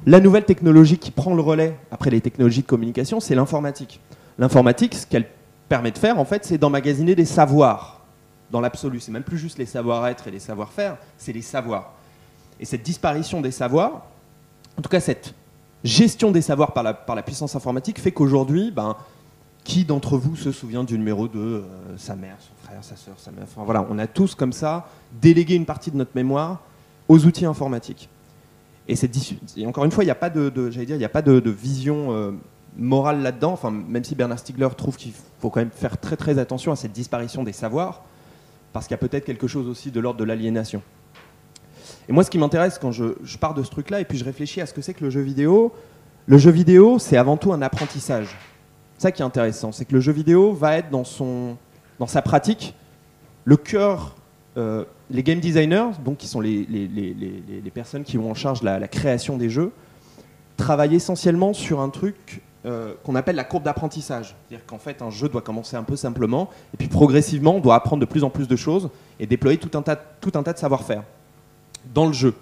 [0.06, 4.02] La nouvelle technologie qui prend le relais après les technologies de communication, c'est l'informatique.
[4.38, 5.28] L'informatique, ce qu'elle
[5.70, 8.06] permet de faire, en fait, c'est d'emmagasiner des savoirs
[8.52, 9.00] dans l'absolu.
[9.00, 11.94] C'est même plus juste les savoir-être et les savoir-faire, c'est les savoirs.
[12.64, 14.06] Et cette disparition des savoirs,
[14.78, 15.34] en tout cas cette
[15.84, 18.96] gestion des savoirs par la, puissance informatique, fait qu'aujourd'hui, ben,
[19.66, 21.62] qui d'entre vous se souvient du numéro de euh,
[21.98, 24.88] sa mère, son frère, sa soeur, sa mère enfin, voilà, On a tous comme ça
[25.22, 26.62] délégué une partie de notre mémoire
[27.10, 28.08] aux outils informatiques.
[28.88, 29.14] Et, cette,
[29.66, 32.32] encore une fois, il n'y a pas de, dire, il a pas de, vision euh,
[32.78, 33.60] morale là-dedans.
[33.90, 36.94] Même si Bernard Stiegler trouve qu'il faut quand même faire très très attention à cette
[36.94, 38.04] disparition des savoirs,
[38.72, 40.82] parce qu'il y a peut-être quelque chose aussi de l'ordre de l'aliénation.
[42.10, 44.62] Et moi, ce qui m'intéresse quand je, pars de ce truc-là, et puis je réfléchis
[44.62, 45.74] à ce que c'est que le jeu vidéo,
[46.26, 48.28] le jeu vidéo, c'est avant tout un apprentissage.
[48.98, 51.58] C'est ça qui est intéressant, c'est que le jeu vidéo va être dans, son,
[52.00, 52.76] dans sa pratique
[53.46, 54.16] le cœur.
[54.56, 56.66] Euh, les game designers, donc qui sont les,
[57.74, 59.72] personnes qui ont en charge la, création des jeux,
[60.58, 64.36] travaillent essentiellement sur un truc euh, qu'on appelle la courbe d'apprentissage.
[64.48, 67.76] C'est-à-dire qu'en fait, un jeu doit commencer un peu simplement, et puis progressivement, on doit
[67.76, 68.90] apprendre de plus en plus de choses
[69.20, 71.04] et déployer tout un tas, tout un tas de savoir-faire
[71.94, 72.34] dans le jeu.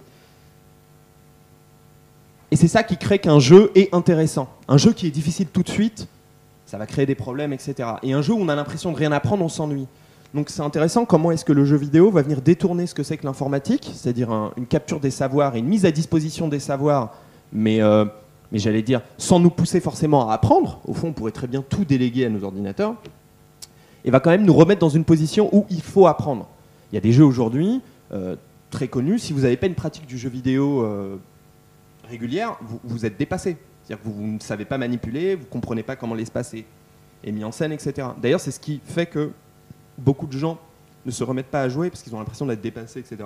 [2.52, 4.50] Et c'est ça qui crée qu'un jeu est intéressant.
[4.68, 6.08] Un jeu qui est difficile tout de suite,
[6.66, 7.90] ça va créer des problèmes, etc.
[8.04, 9.88] Et un jeu où on a l'impression de rien apprendre, on s'ennuie.
[10.34, 13.18] Donc c'est intéressant comment est-ce que le jeu vidéo va venir détourner ce que c'est
[13.18, 17.14] que l'informatique, c'est-à-dire une capture des savoirs et une mise à disposition des savoirs,
[17.52, 18.06] mais, euh,
[18.52, 20.80] mais j'allais dire sans nous pousser forcément à apprendre.
[20.86, 22.96] Au fond, on pourrait très bien tout déléguer à nos ordinateurs.
[24.06, 26.48] Et va quand même nous remettre dans une position où il faut apprendre.
[26.92, 27.82] Il y a des jeux aujourd'hui,
[28.14, 28.36] euh,
[28.72, 31.18] très connu, si vous n'avez pas une pratique du jeu vidéo euh,
[32.10, 33.58] régulière, vous, êtes dépassé.
[33.84, 36.66] C'est-à-dire que vous, ne savez pas manipuler, vous ne comprenez pas comment l'espace est,
[37.24, 38.08] est, mis en scène, etc.
[38.22, 39.32] D'ailleurs, c'est ce qui fait que
[39.98, 40.60] beaucoup de gens
[41.06, 43.18] ne se remettent pas à jouer parce qu'ils ont l'impression d'être dépassés, etc.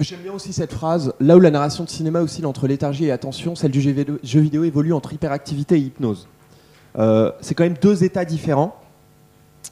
[0.00, 1.12] J'aime bien aussi cette phrase.
[1.20, 4.64] Là où la narration de cinéma oscille entre léthargie et attention, celle du jeu vidéo,
[4.64, 6.26] évolue entre hyperactivité et hypnose.
[6.98, 8.76] Euh, c'est quand même deux états différents,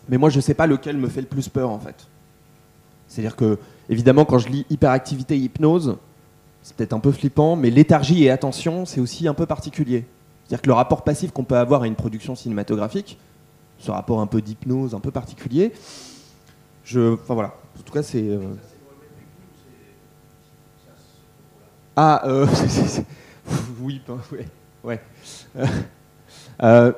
[0.08, 2.06] mais moi je ne sais pas lequel me fait le plus peur en fait.
[3.08, 5.96] C'est-à-dire que, évidemment, quand je lis hyperactivité et hypnose,
[6.62, 10.04] c'est peut-être un peu flippant, mais léthargie et attention, c'est aussi un peu particulier.
[10.44, 13.18] C'est-à-dire que le rapport passif qu'on peut avoir à une production cinématographique,
[13.78, 15.72] ce rapport un peu d'hypnose, un peu particulier,
[16.84, 17.54] je, enfin voilà.
[17.78, 18.22] En tout cas, c'est.
[18.22, 18.40] Euh,
[21.96, 22.46] ah, euh,
[23.80, 24.46] oui, ben, ouais.
[24.84, 25.00] ouais.
[26.62, 26.92] Euh,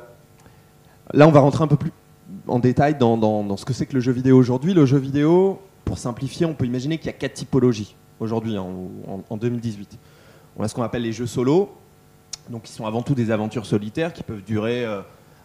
[1.12, 1.92] là, on va rentrer un peu plus
[2.46, 4.74] en détail dans, ce que c'est que le jeu vidéo aujourd'hui.
[4.74, 8.90] Le jeu vidéo, pour simplifier, on peut imaginer qu'il y a quatre typologies aujourd'hui, en,
[9.28, 9.98] en, 2018.
[10.56, 11.74] On a ce qu'on appelle les jeux solo,
[12.48, 14.86] donc qui sont avant tout des aventures solitaires qui peuvent durer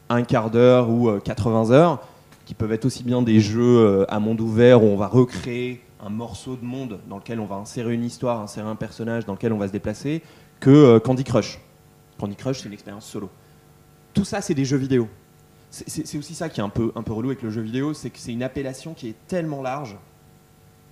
[0.08, 2.00] un quart d'heure ou 80 heures
[2.46, 5.82] qui peuvent être aussi bien des jeux euh, à monde ouvert où on va recréer
[6.00, 9.34] un morceau de monde dans lequel on va insérer une histoire, insérer un personnage dans
[9.34, 10.22] lequel on va se déplacer,
[10.60, 11.60] que euh, Candy Crush.
[12.20, 13.30] Candy Crush, c'est une expérience solo.
[14.14, 15.10] Tout ça, c'est des jeux vidéo.
[15.72, 18.10] C'est aussi ça qui est un peu, un peu relou avec le jeu vidéo, c'est
[18.10, 19.98] que c'est une appellation qui est tellement large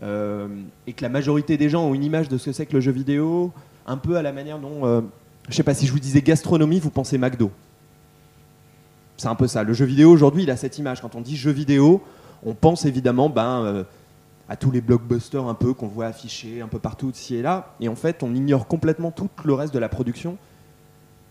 [0.03, 0.47] euh,
[0.85, 2.81] et que la majorité des gens ont une image de ce que c'est que le
[2.81, 3.51] jeu vidéo,
[3.87, 5.01] un peu à la manière dont, euh,
[5.49, 7.51] je sais pas si je vous disais gastronomie, vous pensez McDo.
[9.17, 9.63] C'est un peu ça.
[9.63, 11.01] Le jeu vidéo aujourd'hui, il a cette image.
[11.01, 12.03] Quand on dit jeu vidéo,
[12.45, 13.83] on pense évidemment ben, euh,
[14.49, 17.73] à tous les blockbusters un peu qu'on voit affichés un peu partout, ici et là.
[17.79, 20.37] Et en fait, on ignore complètement tout le reste de la production,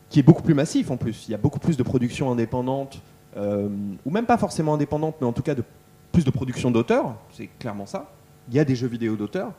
[0.09, 1.27] qui est beaucoup plus massif en plus.
[1.29, 3.03] Il y a beaucoup plus de production indépendante,
[3.37, 3.69] euh,
[4.07, 5.65] ou même pas forcément indépendante, mais en tout cas de
[6.13, 7.15] plus de production d'auteurs.
[7.33, 8.11] C'est clairement ça.
[8.49, 9.53] Il y a des jeux vidéo d'auteurs,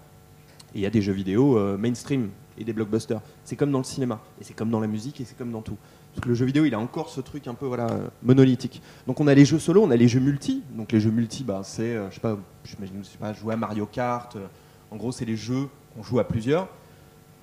[0.73, 3.21] et il y a des jeux vidéo euh, mainstream et des blockbusters.
[3.45, 5.61] C'est comme dans le cinéma, et c'est comme dans la musique, et c'est comme dans
[5.61, 5.77] tout.
[6.13, 7.87] Parce que le jeu vidéo, il a encore ce truc un peu voilà,
[8.21, 8.81] monolithique.
[9.07, 10.61] Donc on a les jeux solo, on a les jeux multi.
[10.75, 13.87] Donc les jeux multi, bah, c'est, euh, je sais pas, j'imagine, pas, jouer à Mario
[13.87, 14.35] Kart.
[14.35, 14.45] Euh,
[14.91, 16.67] en gros, c'est les jeux qu'on joue à plusieurs.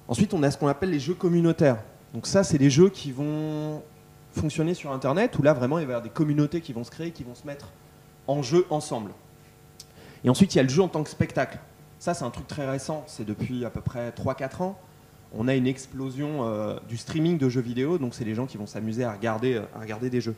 [0.06, 1.82] Ensuite, on a ce qu'on appelle les jeux communautaires.
[2.14, 3.82] Donc ça, c'est des jeux qui vont
[4.32, 6.90] fonctionner sur Internet, où là, vraiment, il va y avoir des communautés qui vont se
[6.92, 7.72] créer, qui vont se mettre
[8.28, 9.10] en jeu ensemble.
[10.24, 11.58] Et ensuite, il y a le jeu en tant que spectacle.
[11.98, 13.04] Ça, c'est un truc très récent.
[13.06, 14.78] C'est depuis à peu près 3-4 ans
[15.32, 18.56] on a une explosion euh, du streaming de jeux vidéo, donc c'est les gens qui
[18.56, 20.34] vont s'amuser à regarder, euh, à regarder des jeux.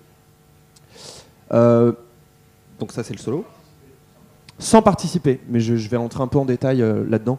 [1.52, 1.92] Euh,
[2.78, 3.44] donc ça c'est le solo.
[4.58, 7.38] Sans participer, mais je, je vais rentrer un peu en détail là-dedans.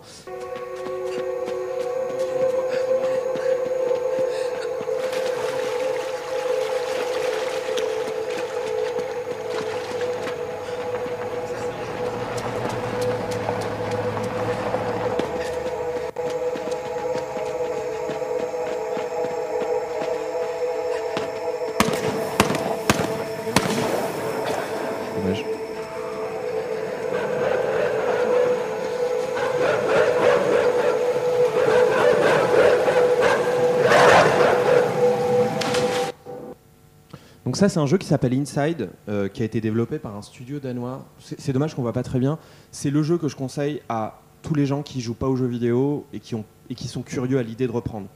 [37.58, 40.60] Ça, c'est un jeu qui s'appelle Inside, euh, qui a été développé par un studio
[40.60, 41.06] danois.
[41.20, 42.40] C'est dommage qu'on voit pas très bien.
[42.72, 45.48] C'est le jeu que je conseille à tous les gens qui jouent pas aux jeux
[45.48, 48.08] vidéo et qui, ont, et qui sont curieux à l'idée de reprendre.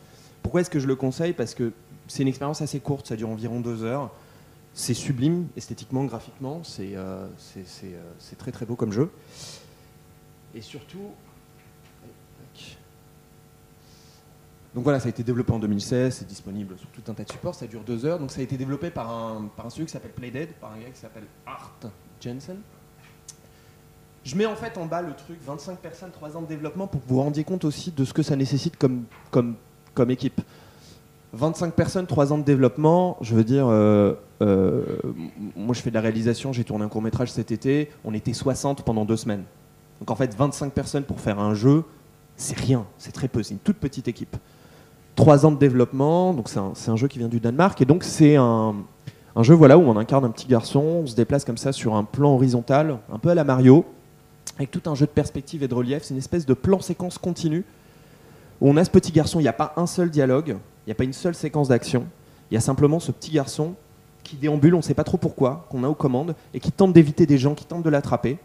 [0.43, 1.33] Pourquoi est-ce que je le conseille?
[1.33, 1.71] Parce que
[2.07, 4.11] c'est une expérience assez courte, ça dure environ deux heures.
[4.73, 7.25] C'est sublime, esthétiquement, graphiquement, c'est euh,
[7.57, 9.09] euh, très très beau comme jeu.
[10.53, 11.11] Et surtout,
[14.77, 17.31] Donc voilà, ça a été développé en 2016, c'est disponible sur tout un tas de
[17.31, 18.19] supports, ça dure deux heures.
[18.19, 20.91] Donc ça a été développé par un, par un qui s'appelle Playdead, par un gars
[20.93, 21.73] qui s'appelle Art
[22.21, 22.57] Jensen.
[24.23, 27.01] Je mets en fait en bas le truc 25 personnes, 3 ans de développement pour
[27.01, 29.55] que vous vous rendiez compte aussi de ce que ça nécessite comme, comme,
[29.95, 30.41] comme équipe.
[31.33, 34.13] 25 personnes, 3 ans de développement, je veux dire, euh,
[34.43, 34.83] euh,
[35.55, 38.33] moi je fais de la réalisation, j'ai tourné un court métrage cet été, on était
[38.33, 39.45] 60 pendant deux semaines.
[40.01, 41.83] Donc en fait 25 personnes pour faire un jeu,
[42.35, 44.37] c'est rien, c'est très peu, c'est une toute petite équipe
[45.17, 46.33] trois ans de développement.
[46.33, 47.81] Donc c'est un, jeu qui vient du Danemark.
[47.81, 48.75] Et donc c'est un,
[49.35, 51.95] un, jeu voilà, où on incarne un petit garçon, on se déplace comme ça sur
[51.95, 53.83] un plan horizontal, un peu à la Mario,
[54.57, 56.03] avec tout un jeu de perspective et de relief.
[56.03, 57.65] C'est une espèce de plan séquence continu
[58.61, 60.91] où on a ce petit garçon, il n'y a pas un seul dialogue, il n'y
[60.91, 62.05] a pas une seule séquence d'action.
[62.49, 63.73] Il y a simplement ce petit garçon
[64.23, 66.93] qui déambule, on ne sait pas trop pourquoi, qu'on a aux commandes, et qui tente
[66.93, 68.37] d'éviter des gens, qui tente de l'attraper.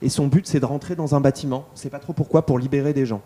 [0.00, 2.46] Et son but, c'est de rentrer dans un bâtiment, on ne sait pas trop pourquoi,
[2.46, 3.20] pour libérer des gens.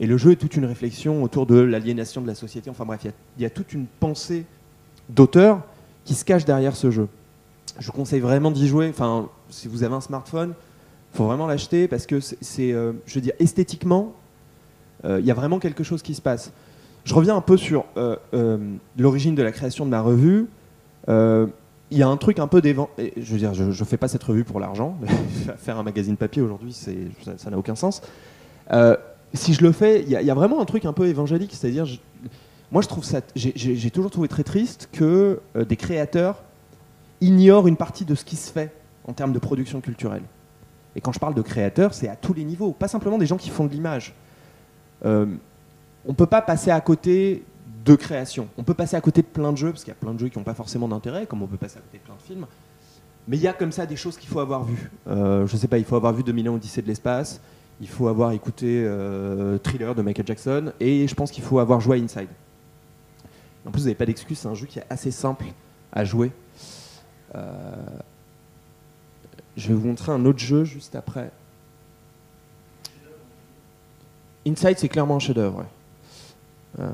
[0.00, 2.68] Et le jeu est toute une réflexion autour de l'aliénation de la société.
[2.68, 4.44] Enfin bref, il y, a toute une pensée
[5.08, 5.60] d'auteur
[6.04, 7.08] qui se cache derrière ce jeu.
[7.78, 8.88] Je vous conseille vraiment d'y jouer.
[8.88, 10.54] Enfin, si vous avez un smartphone,
[11.12, 14.14] il faut vraiment l'acheter parce que c'est, euh, je veux dire, esthétiquement,
[15.04, 16.52] euh, il y a vraiment quelque chose qui se passe.
[17.04, 18.16] Je reviens un peu sur euh,
[18.98, 20.46] l'origine de la création de ma revue.
[21.06, 22.90] Il y a un truc un peu d'évent.
[22.98, 24.98] Je veux dire, je ne fais pas cette revue pour l'argent.
[25.58, 28.02] Faire un magazine papier aujourd'hui, ça n'a aucun sens
[29.34, 31.86] si je le fais, il y, a vraiment un truc un peu évangélique, c'est-à-dire,
[32.70, 36.42] moi je trouve ça, j'ai toujours trouvé très triste que euh, des créateurs
[37.20, 38.72] ignorent une partie de ce qui se fait
[39.06, 40.22] en termes de production culturelle.
[40.96, 43.36] Et quand je parle de créateurs, c'est à tous les niveaux, pas simplement des gens
[43.36, 44.14] qui font de l'image.
[45.04, 45.26] Euh,
[46.06, 47.42] on ne peut pas passer à côté
[47.84, 48.48] de création.
[48.56, 50.18] On peut passer à côté de plein de jeux, parce qu'il y a plein de
[50.18, 52.22] jeux qui n'ont pas forcément d'intérêt, comme on peut passer à côté de plein de
[52.22, 52.46] films.
[53.26, 54.90] Mais il y a comme ça des choses qu'il faut avoir vues.
[55.08, 57.40] Euh, je sais pas, il faut avoir vu 2001 Odyssée de l'espace,
[57.80, 61.80] il faut avoir écouté euh, Thriller de Michael Jackson, et je pense qu'il faut avoir
[61.80, 62.28] joué à Inside.
[63.66, 65.46] En plus, vous n'avez pas d'excuse, c'est un jeu qui est assez simple
[65.92, 66.32] à jouer.
[67.34, 67.74] Euh,
[69.56, 71.30] je vais vous montrer un autre jeu juste après.
[74.46, 75.64] Inside, c'est clairement un chef-d'œuvre.
[76.78, 76.88] Euh,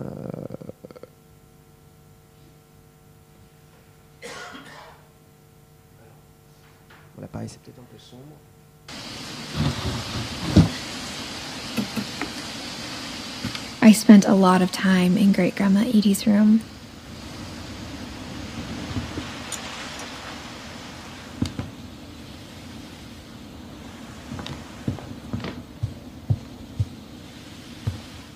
[7.17, 8.37] voilà, c'est peut-être un peu sombre.
[13.83, 16.61] I spent a lot of time in Great Grandma Edie's room.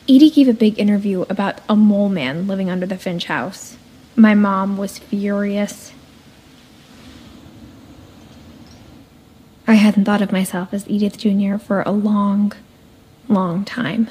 [0.09, 3.77] Edie gave a big interview about a mole man living under the Finch house.
[4.17, 5.93] My mom was furious.
[9.67, 11.57] I hadn't thought of myself as Edith Jr.
[11.57, 12.53] for a long,
[13.29, 14.09] long time.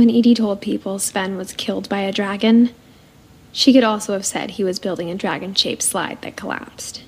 [0.00, 2.70] When Edie told people Sven was killed by a dragon,
[3.52, 7.02] she could also have said he was building a dragon shaped slide that collapsed.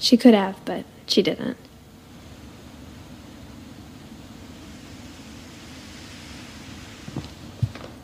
[0.00, 1.56] She could have, but she didn't.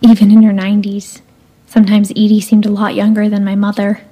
[0.02, 1.20] Even in her 90s,
[1.66, 4.02] sometimes Edie seemed a lot younger than my mother.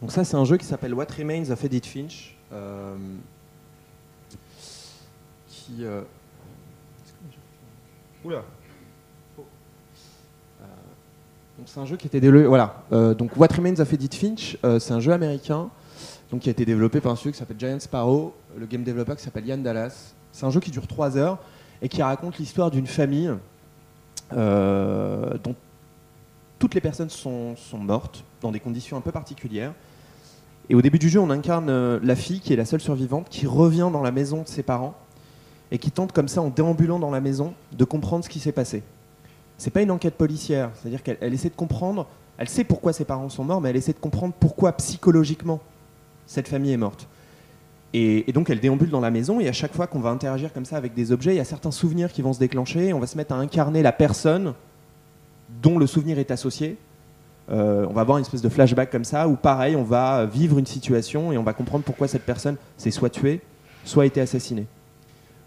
[0.00, 2.96] Donc ça, c'est un jeu qui s'appelle What Remains of Edith Finch, euh,
[5.64, 5.84] qui...
[5.84, 6.02] Euh...
[8.24, 8.42] Oula
[9.38, 9.44] oh.
[10.60, 10.64] euh,
[11.58, 12.82] donc c'est un jeu qui était développé, voilà.
[12.92, 15.70] Euh, donc What Remains of Edith Finch, euh, c'est un jeu américain,
[16.30, 19.16] donc qui a été développé par un studio qui s'appelle Giant Sparrow, le game developer
[19.16, 20.14] qui s'appelle Ian Dallas.
[20.32, 21.38] C'est un jeu qui dure 3 heures
[21.80, 23.32] et qui raconte l'histoire d'une famille
[24.32, 25.54] euh, dont
[26.58, 29.74] toutes les personnes sont, sont, mortes dans des conditions un peu particulières.
[30.70, 33.46] Et au début du jeu, on incarne la fille qui est la seule survivante, qui
[33.46, 34.94] revient dans la maison de ses parents
[35.70, 38.52] et qui tente comme ça, en déambulant dans la maison, de comprendre ce qui s'est
[38.52, 38.82] passé.
[39.58, 42.06] C'est pas une enquête policière, c'est-à-dire qu'elle essaie de comprendre,
[42.38, 45.60] elle sait pourquoi ses parents sont morts, mais elle essaie de comprendre pourquoi psychologiquement
[46.26, 47.08] cette famille est morte.
[47.96, 50.64] Et, donc elle déambule dans la maison et à chaque fois qu'on va interagir comme
[50.64, 52.92] ça avec des objets, il y a certains souvenirs qui vont se déclencher.
[52.92, 54.54] On va se mettre à incarner la personne
[55.62, 56.76] dont le souvenir est associé.
[57.50, 60.58] Euh, on va avoir une espèce de flashback comme ça où pareil, on va vivre
[60.58, 63.40] une situation et on va comprendre pourquoi cette personne s'est soit tuée,
[63.84, 64.66] soit été assassinée.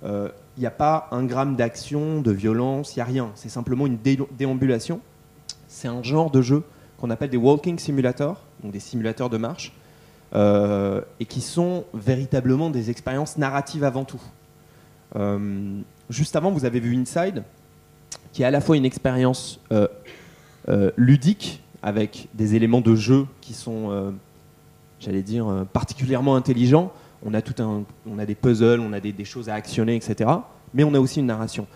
[0.04, 3.32] Euh, il n'y a pas un gramme d'action, de violence, il n'y a rien.
[3.36, 5.02] C'est simplement une déambulation.
[5.68, 6.64] C'est un genre de jeu
[6.98, 9.72] qu'on appelle des walking simulators, donc des simulateurs de marche,
[10.34, 14.22] euh, et qui sont véritablement des expériences narratives avant tout.
[15.16, 15.80] Euh,
[16.10, 17.44] juste avant, vous avez vu Inside,
[18.34, 19.88] qui est à la fois une expérience euh,
[20.98, 24.14] ludique, avec des éléments de jeu qui sont,
[25.00, 26.92] j'allais dire, particulièrement intelligents.
[27.26, 30.30] On a, tout un, on a des puzzles, on a des, choses à actionner, etc.
[30.74, 31.68] Mais on a aussi une narration.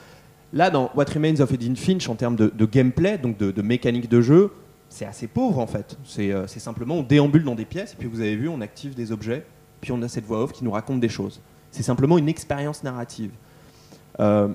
[0.54, 4.22] Là, dans What Remains of Edith Finch, en termes de, gameplay, donc de, mécanique de
[4.22, 4.52] jeu,
[4.90, 5.98] c'est assez pauvre en fait.
[6.20, 8.94] Euh, c'est simplement on déambule dans des pièces et puis vous avez vu, on active
[8.94, 9.46] des objets,
[9.80, 11.40] puis on a cette voix off qui nous raconte des choses.
[11.72, 13.32] C'est simplement une expérience narrative.
[14.20, 14.50] Euh,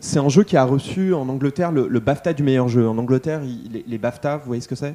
[0.00, 2.88] c'est un jeu qui a reçu en Angleterre le, BAFTA du meilleur jeu.
[2.88, 3.40] En Angleterre,
[3.86, 4.94] les, BAFTA, vous voyez ce que c'est?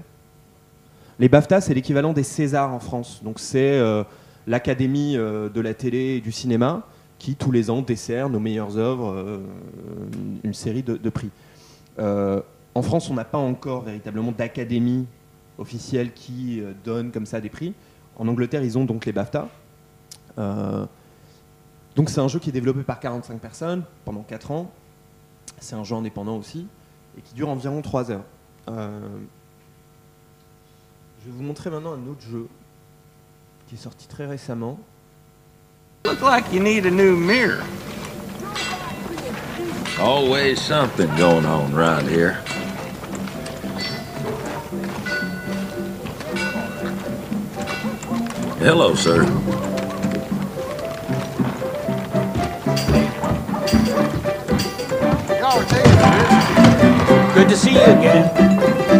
[1.19, 3.21] Les BAFTA, c'est l'équivalent des Césars en France.
[3.23, 4.03] Donc c'est euh,
[4.47, 6.87] l'Académie de la télé et du cinéma
[7.19, 9.41] qui tous les ans décerne nos meilleures œuvres
[10.43, 11.29] une série de, prix.
[12.73, 15.05] En France, on n'a pas encore véritablement d'académie
[15.57, 17.73] officielle qui euh, donne comme ça des prix.
[18.17, 19.49] En Angleterre, ils ont donc les BAFTA.
[20.37, 20.85] Euh,
[21.95, 24.71] donc c'est un jeu qui est développé par 45 personnes pendant 4 ans.
[25.59, 26.67] C'est un jeu indépendant aussi
[27.17, 28.23] et qui dure environ 3 heures.
[28.69, 28.99] Euh,
[31.19, 32.47] je vais vous montrer maintenant un autre jeu
[33.71, 34.77] qui est sorti très récemment.
[36.03, 37.63] Look like you need a new mirror.
[39.97, 42.33] Always something going on around here.
[48.59, 49.23] Hello, sir.
[57.33, 58.90] Good to see you again.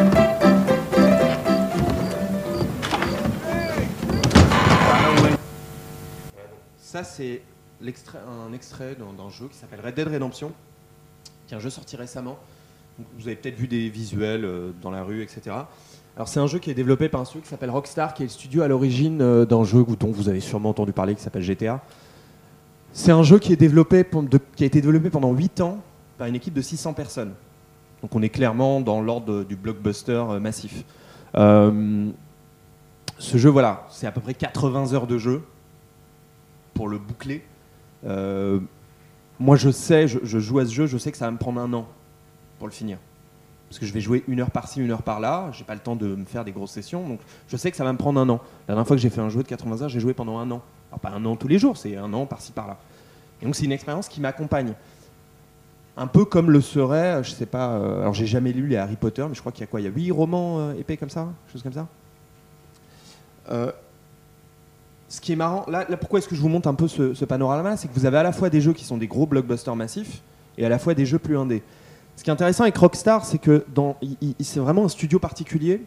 [6.91, 7.41] Ça, c'est
[7.81, 10.51] un extrait d'un jeu qui s'appelle Red Dead Redemption,
[11.47, 12.37] qui est un jeu sorti récemment.
[13.17, 15.55] Vous avez peut-être vu des visuels euh, dans la rue, etc.
[16.17, 18.25] Alors, c'est un jeu qui est développé par un studio qui s'appelle Rockstar, qui est
[18.25, 21.43] le studio à l'origine euh, d'un jeu dont vous avez sûrement entendu parler, qui s'appelle
[21.43, 21.81] GTA.
[22.91, 24.05] C'est un jeu qui, est développé,
[24.57, 25.77] qui a été développé pendant 8 ans
[26.17, 27.31] par une équipe de 600 personnes.
[28.01, 30.83] Donc, on est clairement dans l'ordre du blockbuster euh, massif.
[31.33, 35.41] Ce jeu, voilà, c'est à peu près 80 heures de jeu
[36.73, 37.43] pour le boucler.
[38.05, 38.59] Euh,
[39.39, 41.59] moi, je sais, je, joue à ce jeu, je sais que ça va me prendre
[41.59, 41.87] un an
[42.59, 42.97] pour le finir.
[43.69, 45.49] Parce que je vais jouer une heure par-ci, une heure par-là.
[45.53, 47.83] J'ai pas le temps de me faire des grosses sessions, donc je sais que ça
[47.83, 48.41] va me prendre un an.
[48.67, 50.51] La dernière fois que j'ai fait un jeu de 80 heures, j'ai joué pendant un
[50.51, 50.61] an.
[50.89, 52.77] Alors pas un an tous les jours, c'est un an par-ci par-là.
[53.41, 54.73] Et donc c'est une expérience qui m'accompagne.
[55.97, 58.95] Un peu comme le serait, je sais pas, euh, alors j'ai jamais lu les Harry
[58.95, 59.81] Potter, mais je crois qu'il y a quoi?
[59.81, 61.29] Il y a 8 romans euh, épais comme ça?
[61.51, 61.87] Chose comme ça?
[63.49, 63.71] Euh,
[65.11, 67.75] ce qui est marrant, là, pourquoi est-ce que je vous montre un peu ce, panorama
[67.75, 70.21] C'est que vous avez à la fois des jeux qui sont des gros blockbusters massifs
[70.57, 71.63] et à la fois des jeux plus indés.
[72.15, 73.65] Ce qui est intéressant avec Rockstar, c'est que
[74.39, 75.81] c'est vraiment un studio particulier.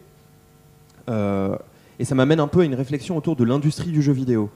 [1.09, 1.55] euh,
[1.97, 4.51] et ça m'amène un peu à une réflexion autour de l'industrie du jeu vidéo.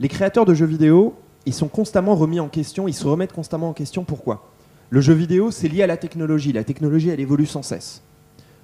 [0.00, 1.14] Les créateurs de jeux vidéo,
[1.46, 4.04] ils sont constamment remis en question, ils se remettent constamment en question.
[4.04, 4.50] Pourquoi?
[4.90, 6.52] Le jeu vidéo, c'est lié à la technologie.
[6.52, 8.02] La technologie, elle évolue sans cesse.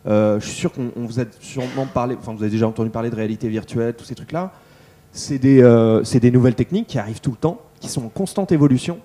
[0.06, 2.90] Euh, je suis sûr qu'on on vous a sûrement parlé, enfin vous avez déjà entendu
[2.90, 4.52] parler de réalité virtuelle, tous ces trucs-là.
[5.12, 8.08] C'est des, euh, c'est des nouvelles techniques qui arrivent tout le temps, qui sont en
[8.08, 8.98] constante évolution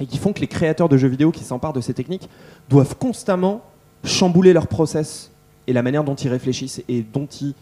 [0.00, 2.28] et qui font que les créateurs de jeux vidéo qui s'emparent de ces techniques
[2.68, 3.62] doivent constamment
[4.02, 5.30] chambouler leur process
[5.66, 7.54] et la manière dont ils réfléchissent et dont ils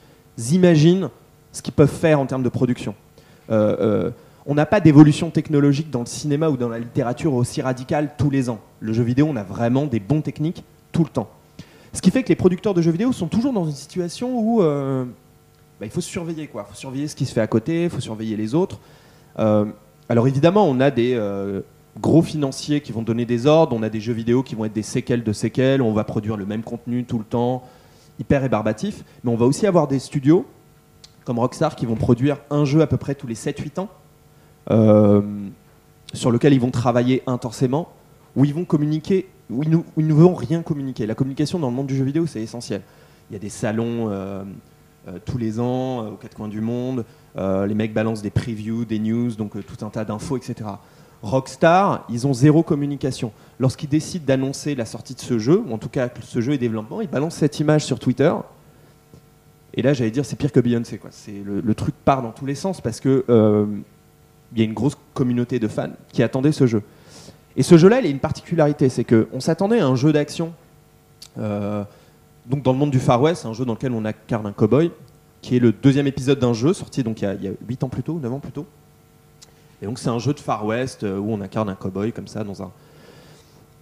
[0.53, 1.11] imaginent
[1.53, 2.95] ce qu'ils peuvent faire en termes de production.
[3.51, 4.11] Euh, euh,
[4.47, 8.31] on n'a pas d'évolution technologique dans le cinéma ou dans la littérature aussi radicale tous
[8.31, 8.61] les ans.
[8.81, 11.29] Le jeu vidéo, on a vraiment des bons techniques tout le temps.
[11.93, 14.63] Ce qui fait que les producteurs de jeux vidéo sont toujours dans une situation où
[15.81, 16.43] bah, il faut surveiller.
[16.43, 18.81] Il faut surveiller ce qui se fait à côté, il faut surveiller les autres.
[19.39, 19.65] Euh,
[20.09, 21.61] alors évidemment, on a des euh,
[22.01, 24.73] gros financiers qui vont donner des ordres, on a des jeux vidéo qui vont être
[24.73, 27.63] des séquelles de séquelles, on va produire le même contenu tout le temps,
[28.19, 30.47] hyper rébarbatif, mais on va aussi avoir des studios
[31.25, 33.91] comme Rockstar qui vont produire un jeu à peu près tous les 7-8 ans,
[34.71, 35.21] euh,
[36.15, 37.91] sur lequel ils vont travailler intensément,
[38.35, 41.07] où ils vont communiquer, où ils, où ils ne vont rien communiquer.
[41.07, 42.81] La communication dans le monde du jeu vidéo, c'est essentiel.
[43.29, 44.09] Il y a des salons
[45.25, 47.05] tous les ans, euh, aux quatre coins du monde,
[47.37, 50.69] euh, les mecs balancent des previews, des news, donc euh, tout un tas d'infos, etc.
[51.23, 53.33] Rockstar, ils ont zéro communication.
[53.59, 56.53] Lorsqu'ils décident d'annoncer la sortie de ce jeu, ou en tout cas que ce jeu
[56.53, 58.33] est développement, ils balancent cette image sur Twitter.
[59.75, 60.99] Et là, j'allais dire, c'est pire que Beyoncé.
[60.99, 61.11] Quoi.
[61.45, 63.67] Le, truc part dans tous les sens parce que euh,
[64.53, 66.83] il y a une grosse communauté de fans qui attendait ce jeu.
[67.57, 70.53] Et ce jeu-là, il a une particularité, c'est qu'on s'attendait à un jeu d'action.
[71.39, 71.85] euh,
[72.49, 74.91] donc dans le monde du Far West, un jeu dans lequel on incarne un cowboy,
[75.43, 77.53] qui est le deuxième épisode d'un jeu sorti donc il y, a, il y a
[77.69, 78.67] 8 ans plus tôt, 9 ans plus tôt.
[79.81, 82.27] Et donc c'est un jeu de Far West euh, où on incarne un cowboy comme
[82.27, 82.71] ça dans un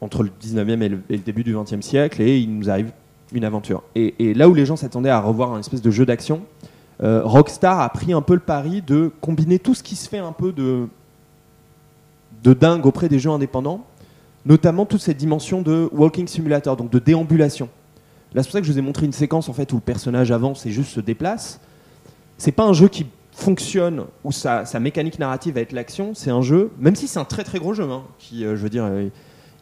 [0.03, 2.93] entre le 19e et le, début du 20e siècle et il nous arrive
[3.33, 3.83] une aventure.
[3.95, 6.43] Et, et là où les gens s'attendaient à revoir un espèce de jeu d'action,
[7.03, 10.19] euh, Rockstar a pris un peu le pari de combiner tout ce qui se fait
[10.19, 10.87] un peu de
[12.43, 13.85] de dingue auprès des jeux indépendants,
[14.45, 17.69] notamment toute cette dimension de walking simulator, donc de déambulation.
[18.35, 19.83] Là, c'est pour ça que je vous ai montré une séquence en fait où le
[19.83, 21.61] personnage avance et juste se déplace.
[22.39, 26.15] C'est pas un jeu qui fonctionne où sa, mécanique narrative va être l'action.
[26.15, 28.63] C'est un jeu, même si c'est un très très gros jeu, hein, qui, euh, je
[28.63, 29.09] veux dire, euh,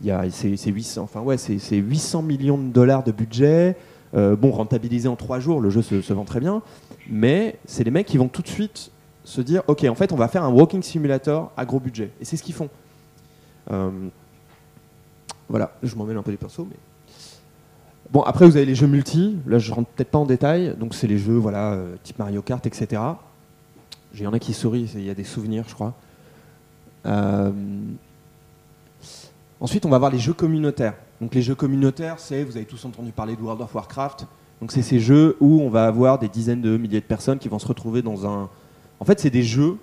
[0.01, 3.77] il y c'est c'est 800, enfin ouais, c'est c'est 800 millions de dollars de budget.
[4.15, 6.63] Euh, bon, rentabilisé en trois jours, le jeu se, vend très bien.
[7.11, 8.93] Mais c'est les mecs qui vont tout de suite
[9.25, 12.11] se dire, ok, en fait, on va faire un walking simulator à gros budget.
[12.21, 12.69] Et c'est ce qu'ils font.
[15.49, 16.77] Voilà, je m'en mêle un peu les pinceaux, mais.
[18.15, 19.39] Bon, après, vous avez les jeux multi.
[19.45, 20.77] Là, je rentre peut-être pas en détail.
[20.79, 23.03] Donc, c'est les jeux, voilà, euh, type Mario Kart, etc.
[24.15, 25.95] Il y en a qui sourient, il y a des souvenirs, je crois.
[27.07, 27.51] Euh,
[29.61, 30.95] Ensuite, on va voir les jeux communautaires.
[31.21, 34.27] Donc, les jeux communautaires, c'est, vous avez tous entendu parler de World of Warcraft.
[34.61, 37.49] Donc, c'est ces jeux où on va avoir des dizaines de milliers de personnes qui
[37.49, 38.49] vont se retrouver dans un.
[39.01, 39.77] En fait, c'est des jeux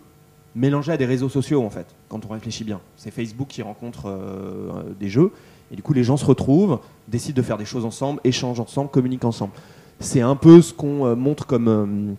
[0.56, 2.80] mélangés à des réseaux sociaux, en fait, quand on réfléchit bien.
[2.96, 5.32] C'est Facebook qui rencontre euh, des jeux.
[5.72, 8.90] Et du coup, les gens se retrouvent, décident de faire des choses ensemble, échangent ensemble,
[8.90, 9.54] communiquent ensemble.
[10.00, 12.14] C'est un peu ce qu'on euh, montre comme, euh,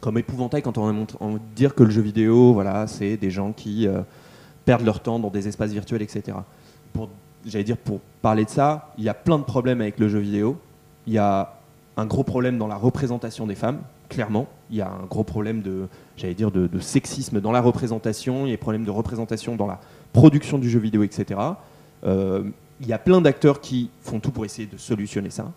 [0.00, 3.52] comme épouvantail quand on montre, on dire que le jeu vidéo, voilà, c'est des gens
[3.52, 4.00] qui euh,
[4.64, 6.38] perdent leur temps dans des espaces virtuels, etc.
[6.94, 7.10] Pour,
[7.44, 10.20] j'allais dire, pour parler de ça, il y a plein de problèmes avec le jeu
[10.20, 10.56] vidéo.
[11.06, 11.58] Il y a
[11.98, 14.46] un gros problème dans la représentation des femmes, clairement.
[14.70, 18.46] Il y a un gros problème de, j'allais dire, de, de sexisme dans la représentation.
[18.46, 19.80] Il y a des problèmes de représentation dans la
[20.14, 21.38] production du jeu vidéo, etc.
[22.80, 25.50] il y a plein d'acteurs qui font tout pour essayer de solutionner ça.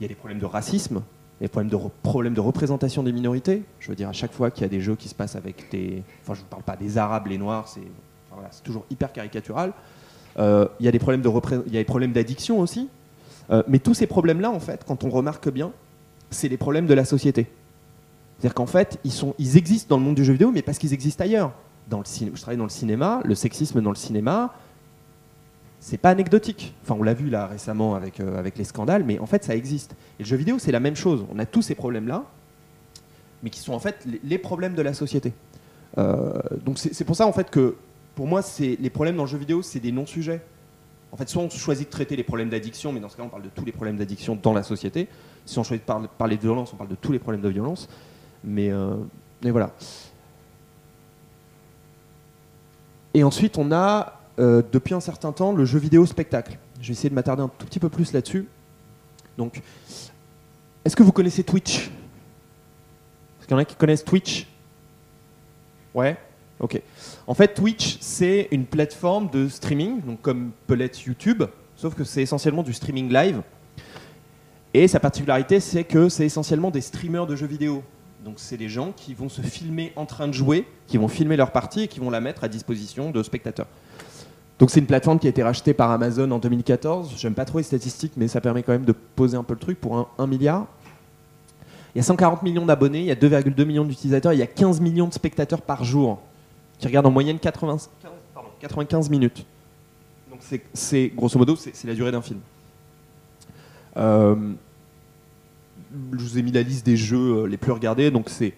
[0.00, 1.02] Il y a des problèmes de racisme.
[1.40, 3.64] Des problèmes de, problèmes de représentation des minorités.
[3.80, 5.70] Je veux dire, à chaque fois qu'il y a des jeux qui se passent avec
[5.70, 6.02] des.
[6.22, 9.72] Enfin, je ne parle pas des Arabes, les Noirs, c'est toujours hyper caricatural.
[10.38, 12.88] Euh, il y a des problèmes de repré- il y a des problèmes d'addiction aussi.
[13.50, 15.70] Euh, mais tous ces problèmes-là, en fait, quand on remarque bien,
[16.30, 17.46] c'est les problèmes de la société.
[18.38, 21.22] C'est-à-dire qu'en fait, ils, existent dans le monde du jeu vidéo, mais parce qu'ils existent
[21.22, 21.52] ailleurs.
[21.90, 24.54] Je travaille dans le cinéma, le sexisme dans le cinéma,
[25.84, 26.72] c'est pas anecdotique.
[26.82, 29.54] Enfin, on l'a vu là récemment avec, euh, avec les scandales, mais en fait, ça
[29.54, 29.92] existe.
[30.18, 31.26] Et le jeu vidéo, c'est la même chose.
[31.30, 32.24] On a tous ces problèmes-là,
[33.42, 35.34] mais qui sont en fait les, problèmes de la société.
[35.98, 37.76] Euh, donc c'est pour ça en fait que
[38.14, 40.40] pour moi, les problèmes dans le jeu vidéo, c'est des non-sujets.
[41.12, 43.28] En fait, soit on choisit de traiter les problèmes d'addiction, mais dans ce cas, on
[43.28, 45.06] parle de tous les problèmes d'addiction dans la société.
[45.44, 47.48] Si on choisit de parler, parler de violence, on parle de tous les problèmes de
[47.50, 47.90] violence.
[48.42, 48.94] Mais, euh,
[49.42, 49.70] mais voilà.
[53.12, 56.58] Et ensuite, on a, euh, depuis un certain temps, le jeu vidéo spectacle.
[56.80, 58.46] Je vais essayer de m'attarder un tout petit peu plus là-dessus.
[59.38, 59.62] Donc,
[60.84, 61.86] est-ce que vous connaissez Twitch?
[63.38, 64.46] Est-ce qu'il y en a qui connaissent Twitch?
[65.94, 66.16] Ouais?
[66.60, 66.80] Ok.
[67.26, 71.44] En fait, Twitch, c'est une plateforme de streaming, donc comme peut l'être YouTube,
[71.76, 73.42] sauf que c'est essentiellement du streaming live.
[74.72, 77.82] Et sa particularité, c'est que c'est essentiellement des streamers de jeux vidéo.
[78.24, 81.36] Donc, c'est des gens qui vont se filmer en train de jouer, qui vont filmer
[81.36, 83.68] leur partie et qui vont la mettre à disposition de spectateurs.
[84.58, 87.14] Donc, c'est une plateforme qui a été rachetée par Amazon en 2014.
[87.16, 89.60] J'aime pas trop les statistiques, mais ça permet quand même de poser un peu le
[89.60, 90.66] truc pour un, 1 milliard.
[91.94, 94.46] Il y a 140 millions d'abonnés, il y a 2,2 millions d'utilisateurs, il y a
[94.48, 96.20] 15 millions de spectateurs par jour
[96.78, 97.76] qui regardent en moyenne 80
[98.34, 99.46] pardon, 95 minutes.
[100.28, 100.40] Donc
[100.72, 102.40] c'est- grosso modo c'est la durée d'un film.
[103.96, 104.34] Euh,
[106.12, 108.54] je vous ai mis la liste des jeux euh, les plus regardés, donc c'est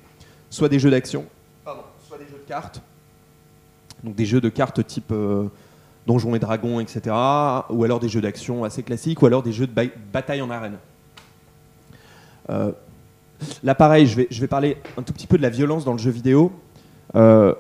[0.49, 1.27] soit des jeux d'action,
[2.09, 2.81] soit des jeux de cartes,
[4.03, 5.49] donc des jeux de cartes type euh,
[6.07, 7.15] Donjons et Dragons, etc.,
[7.71, 10.51] ou alors des jeux d'action assez classiques, ou alors des jeux de ba- bataille en
[10.51, 10.79] arène.
[12.51, 12.73] Euh,
[13.63, 16.11] là, pareil, je vais, parler un tout petit peu de la violence dans le jeu
[16.11, 16.53] vidéo.
[17.15, 17.55] Euh,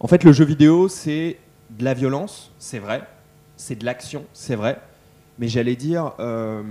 [0.00, 1.38] en fait, le jeu vidéo, c'est
[1.70, 3.02] de la violence, c'est vrai.
[3.56, 4.80] C'est de l'action, c'est vrai.
[5.38, 6.12] Mais j'allais dire.
[6.20, 6.62] euh,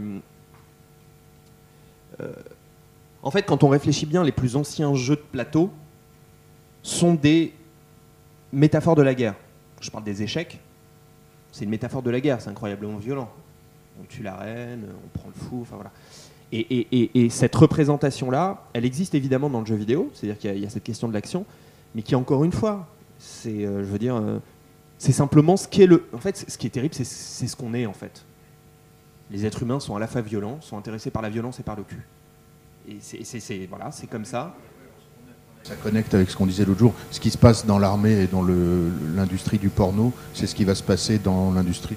[3.23, 5.71] en fait, quand on réfléchit bien, les plus anciens jeux de plateau
[6.83, 7.53] sont des
[8.51, 9.35] métaphores de la guerre.
[9.81, 10.59] Je parle des échecs.
[11.51, 13.29] C'est une métaphore de la guerre, c'est incroyablement violent.
[13.99, 15.91] On tue la reine, on prend le fou, enfin voilà.
[16.53, 20.57] Et, et- et- et cette représentation-là, elle existe évidemment dans le jeu vidéo, c'est-à-dire qu'il
[20.59, 21.45] y a- cette question de l'action,
[21.95, 22.87] mais qui, encore une fois,
[23.19, 24.39] c'est, euh, je veux dire, euh,
[24.97, 26.05] c'est simplement ce qui est le.
[26.13, 28.23] En fait, ce qui est terrible, c'est, ce qu'on est en fait.
[29.29, 31.75] Les êtres humains sont à la fois violents, sont intéressés par la violence et par
[31.75, 32.01] le cul.
[32.89, 32.99] Et
[33.67, 34.55] voilà, c'est comme ça.
[35.63, 36.93] Ça connecte avec ce qu'on disait l'autre jour.
[37.11, 38.43] Ce qui se passe dans l'armée et dans
[39.15, 41.95] l'industrie du porno, c'est ce qui va se passer dans l'industrie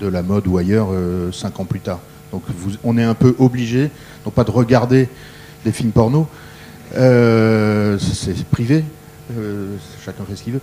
[0.00, 2.00] de la mode ou ailleurs euh, cinq ans plus tard.
[2.30, 3.90] Donc vous- on est un peu obligé,
[4.24, 5.08] non pas de regarder
[5.64, 6.28] des films porno,
[6.94, 8.84] euh, c'est privé,
[9.36, 10.60] euh, chacun fait ce qu'il veut.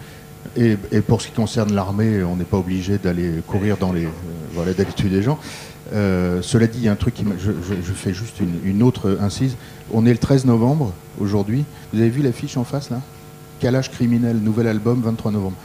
[0.55, 4.07] Et, et pour ce qui concerne l'armée, on n'est pas obligé d'aller courir dans les,
[4.53, 5.39] voilà, tuer des gens.
[5.93, 9.17] Euh, cela dit, il y a un truc qui je, je- fais juste une, autre
[9.21, 9.55] incise.
[9.93, 11.63] On est le 13 novembre aujourd'hui.
[11.93, 13.01] Vous avez vu l'affiche en face là?
[13.59, 15.55] Calage criminel, nouvel album, 23 novembre.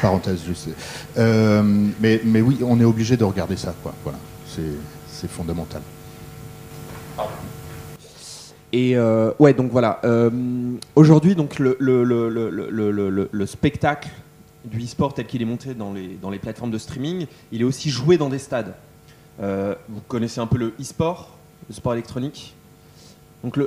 [0.00, 0.70] Parenthèse, je sais.
[1.18, 1.62] Euh,
[2.00, 3.74] mais, oui, on est obligé de regarder ça.
[3.82, 3.92] Quoi.
[4.04, 4.18] Voilà,
[5.08, 5.82] c'est fondamental.
[8.72, 10.00] Et euh, ouais, donc voilà.
[10.94, 14.08] Aujourd'hui, donc le, le, le, le, le, le- le- le spectacle
[14.64, 15.92] du e-sport tel qu'il est monté dans
[16.30, 18.74] les plateformes de streaming, il est aussi joué dans des stades.
[19.42, 21.36] Euh, vous connaissez un peu le e-sport,
[21.68, 22.54] le sport électronique.
[23.42, 23.58] Donc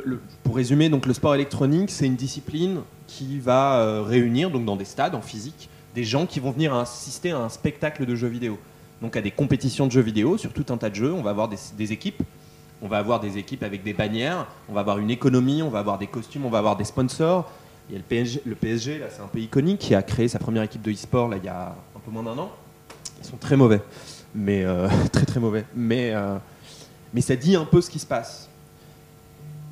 [0.43, 4.77] pour résumer, donc le sport électronique, c'est une discipline qui va euh, réunir donc dans
[4.77, 8.27] des stades en physique des gens qui vont venir assister à un spectacle de jeux
[8.27, 8.59] vidéo.
[9.01, 11.13] Donc à des compétitions de jeux vidéo sur tout un tas de jeux.
[11.13, 12.21] On va avoir des, des équipes
[12.81, 15.79] on va avoir des équipes avec des bannières, on va avoir une économie, on va
[15.79, 17.49] avoir des costumes, on va avoir des sponsors.
[17.89, 20.27] Il y a le PSG, le PSG là, c'est un peu iconique, qui a créé
[20.27, 22.51] sa première équipe de e-sport là, il y a un peu moins d'un an.
[23.19, 23.81] Ils sont très mauvais,
[24.35, 25.65] mais euh, très très mauvais.
[25.75, 26.37] Mais, euh,
[27.13, 28.49] mais ça dit un peu ce qui se passe.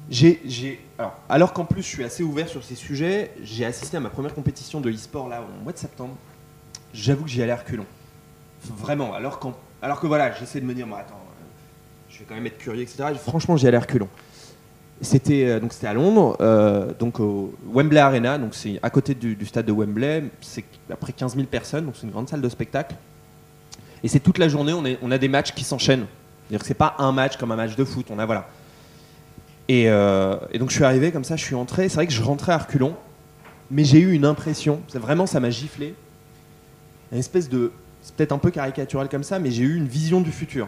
[0.09, 3.97] J'ai, j'ai- alors, alors qu'en plus je suis assez ouvert sur ces sujets, j'ai assisté
[3.97, 6.16] à ma première compétition de e-sport là au mois de septembre.
[6.93, 7.86] J'avoue que j'y allais reculons.
[8.78, 9.39] Vraiment, alors,
[9.82, 11.43] alors que voilà, j'essaie de me dire, bon, attends, euh,
[12.09, 13.05] je vais quand même être curieux, etc.
[13.14, 14.09] Et franchement, j'y allais reculons.
[15.01, 16.38] C'était donc c'était à Londres,
[16.99, 20.95] donc au Wembley Arena, donc c'est à côté du, du stade de Wembley, c'est à
[20.95, 22.95] près 15 000 personnes, donc c'est une grande salle de spectacle.
[24.03, 26.05] Et c'est toute la journée, on, a des matchs qui s'enchaînent.
[26.43, 28.49] C'est-à-dire que c'est pas un match comme un match de foot, on a voilà.
[29.69, 31.87] Et, euh, et donc je suis arrivé comme ça, je suis entré.
[31.87, 32.95] C'est vrai que je rentrais à reculons,
[33.71, 35.95] mais j'ai eu une impression, vraiment ça m'a giflé,
[37.13, 40.19] une espèce de, c'est peut-être un peu caricatural comme ça, mais j'ai eu une vision
[40.19, 40.67] du futur.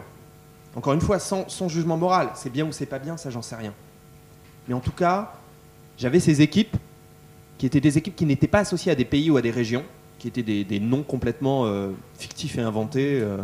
[0.74, 2.30] Encore une fois, sans jugement moral.
[2.34, 3.72] C'est bien ou c'est pas bien, ça j'en sais rien.
[4.68, 5.32] Mais en tout cas,
[5.96, 6.76] j'avais ces équipes
[7.58, 9.84] qui étaient des équipes qui n'étaient pas associées à des pays ou à des régions,
[10.18, 13.20] qui étaient des, des noms complètement euh, fictifs et inventés.
[13.20, 13.38] euh,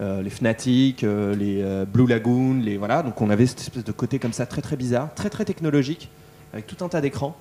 [0.00, 3.02] euh, les Fnatic, les Blue Lagoon, les voilà.
[3.02, 6.08] Donc on avait cette espèce de côté comme ça très très bizarre, très très technologique,
[6.54, 7.36] avec tout un tas d'écrans.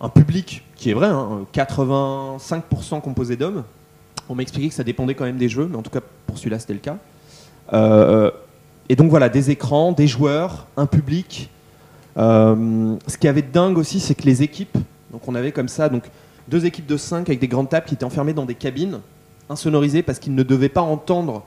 [0.00, 3.62] Un public qui est vrai, hein, 85% composé d'hommes.
[4.28, 6.36] On m'a expliqué que ça dépendait quand même des jeux, mais en tout cas pour
[6.36, 6.96] celui-là c'était le cas.
[8.88, 11.48] Et donc voilà, des écrans, des joueurs, un public.
[12.16, 14.76] Ce qui avait de dingue aussi, c'est que les équipes,
[15.12, 16.02] donc on avait comme ça, donc
[16.52, 19.00] deux équipes de 5 avec des grandes tables qui étaient enfermées dans des cabines,
[19.48, 21.44] insonorisées parce qu'ils ne devaient pas entendre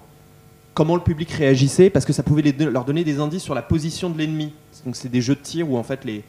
[0.74, 4.10] comment le public réagissait, parce que ça pouvait leur donner des indices sur la position
[4.10, 4.52] de l'ennemi.
[4.84, 6.24] Donc c'est des jeux de tir où en fait les,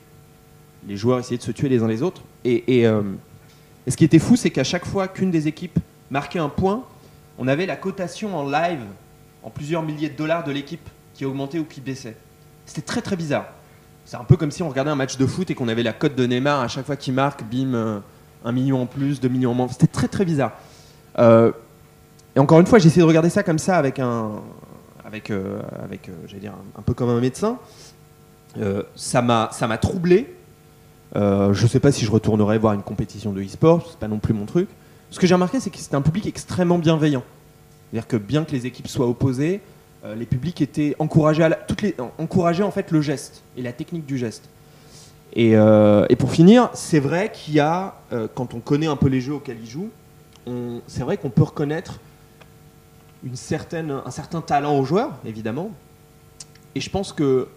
[0.95, 2.20] joueurs essayaient de se tuer les uns les autres.
[2.45, 3.03] Euh,
[3.87, 5.79] et ce qui était fou, c'est qu'à chaque fois qu'une des équipes
[6.11, 6.85] marquait un point,
[7.39, 8.81] on avait la cotation en live
[9.43, 12.16] en plusieurs milliers de dollars de l'équipe qui augmentait ou qui baissait.
[12.66, 13.47] C'était très très bizarre.
[14.05, 15.95] C'est un peu comme si on regardait un match de foot et qu'on avait la
[15.95, 18.03] cote de Neymar à chaque fois qu'il marque, bim,
[18.47, 19.68] un million en plus, deux millions en moins.
[19.68, 20.53] C'était très très bizarre.
[21.18, 21.51] Euh,
[22.34, 24.30] et encore une fois, j'ai essayé de regarder ça comme ça avec un,
[25.05, 27.59] avec, euh, avec, euh, j'allais dire un, peu comme un médecin.
[28.94, 30.34] Ça m'a, ça m'a troublé.
[31.14, 34.32] Je sais pas si je retournerai voir une compétition de e-sport, c'est pas non plus
[34.32, 34.68] mon truc.
[35.11, 37.22] Ce que j'ai remarqué, c'est que c'était un public extrêmement bienveillant.
[37.90, 39.61] C'est-à-dire que bien que les équipes soient opposées,
[40.16, 43.72] les publics étaient encouragés, à toutes les, en- encourageaient en fait le geste et la
[43.72, 44.49] technique du geste.
[45.39, 48.97] Et, euh, et pour finir, c'est vrai qu'il y a, euh, quand on connaît un
[48.97, 49.91] peu les jeux auxquels ils jouent,
[50.87, 51.99] c'est vrai qu'on peut reconnaître
[53.24, 55.72] une certaine, un certain talent aux joueurs, évidemment.
[56.76, 57.49] Et je pense que,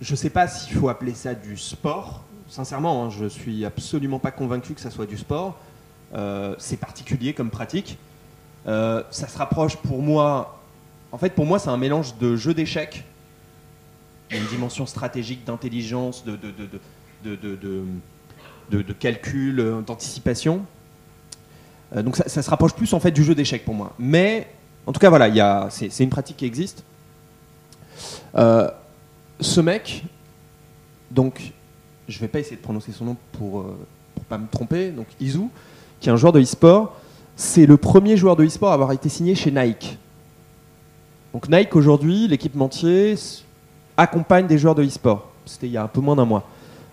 [0.00, 2.24] je ne sais pas s'il faut appeler ça du sport.
[2.48, 5.56] Sincèrement, hein, je suis absolument pas convaincu que ça soit du sport.
[6.14, 7.96] Euh, c'est particulier comme pratique.
[8.66, 10.60] Ça se rapproche pour moi.
[11.12, 13.04] En fait, pour moi, c'est un mélange de jeu d'échecs,
[14.38, 17.36] une dimension stratégique d'intelligence, de, de,
[18.70, 20.62] de, de, calcul, euh, d'anticipation.
[21.96, 23.92] Euh, donc ça, se rapproche plus en fait du jeu d'échecs pour moi.
[23.98, 24.48] Mais
[24.86, 26.84] en tout cas, voilà, il y a- c'est une pratique qui existe.
[28.36, 28.70] Euh,
[29.40, 30.04] ce mec,
[31.10, 31.52] donc,
[32.08, 33.76] je vais pas essayer de prononcer son nom pour, euh,
[34.14, 35.40] pour pas me tromper, donc Izu,
[36.00, 36.96] qui est un joueur de e-sport,
[37.36, 39.98] c'est le premier joueur de e-sport à avoir été signé chez Nike.
[41.32, 43.14] Donc Nike aujourd'hui, l'équipementier
[44.00, 45.28] accompagne des joueurs de e-sport.
[45.44, 46.44] C'était il y a un peu moins d'un mois.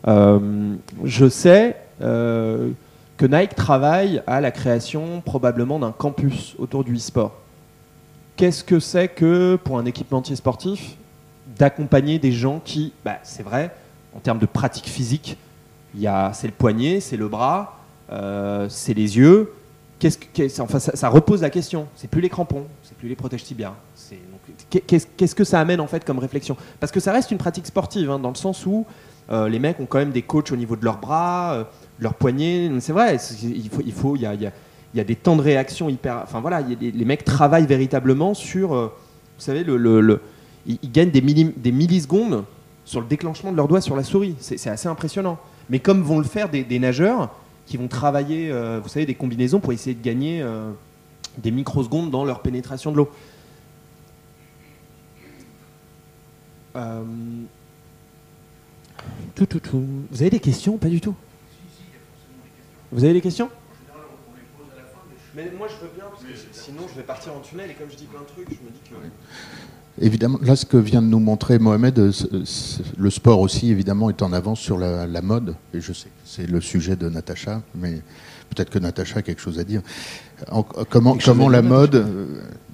[0.07, 2.69] Euh, je sais euh,
[3.15, 7.33] que Nike travaille à la création probablement d'un campus autour du e-sport.
[8.35, 10.97] Qu'est-ce que c'est que pour un équipementier sportif
[11.57, 13.73] d'accompagner des gens qui, bah, c'est vrai,
[14.13, 15.37] en termes de pratique physique,
[15.95, 17.79] c'est le poignet, c'est le bras,
[18.11, 19.53] euh, c'est les yeux.
[19.97, 21.87] Qu'est-ce que, enfin, ça, ça repose la question.
[21.95, 23.73] C'est plus les crampons, c'est plus les protèges tibias.
[24.69, 26.57] Qu'est-ce, que ça amène en fait comme réflexion?
[26.79, 28.85] Parce que ça reste une pratique sportive, hein, dans le sens où
[29.29, 31.63] euh, les mecs ont quand même des coachs au niveau de leurs bras, euh,
[31.99, 32.69] de leurs poignets.
[32.79, 36.21] C'est vrai, il faut, il y a, des temps de réaction hyper.
[36.23, 38.87] Enfin voilà, les mecs travaillent véritablement sur, euh,
[39.37, 39.65] vous savez,
[40.65, 42.43] ils, gagnent des, millisecondes
[42.85, 44.35] sur le déclenchement de leurs doigts sur la souris.
[44.39, 45.37] C'est assez impressionnant.
[45.69, 47.29] Mais comme vont le faire des, des nageurs
[47.65, 48.49] qui vont travailler,
[48.81, 50.41] vous savez, des combinaisons pour essayer de gagner
[51.37, 53.11] des microsecondes dans leur pénétration de l'eau.
[56.77, 57.03] Euh,
[59.35, 59.85] tout, tout, tout.
[60.11, 61.15] Vous avez des questions ou Pas du tout?
[62.91, 63.49] Vous avez des questions?
[65.35, 67.91] Mais moi je veux bien, parce que sinon je vais partir en tunnel et comme
[67.91, 68.95] je dis plein de trucs, je me dis que.
[69.99, 72.11] Évidemment, là, ce que vient de nous montrer Mohamed, euh,
[72.97, 75.55] le sport aussi, évidemment, est en avance sur la, la mode.
[75.73, 78.01] Et je sais que c'est le sujet de Natacha, mais
[78.51, 79.81] peut-être que Natacha a quelque chose à dire.
[80.51, 80.61] En-
[81.23, 82.25] comment la mode, euh,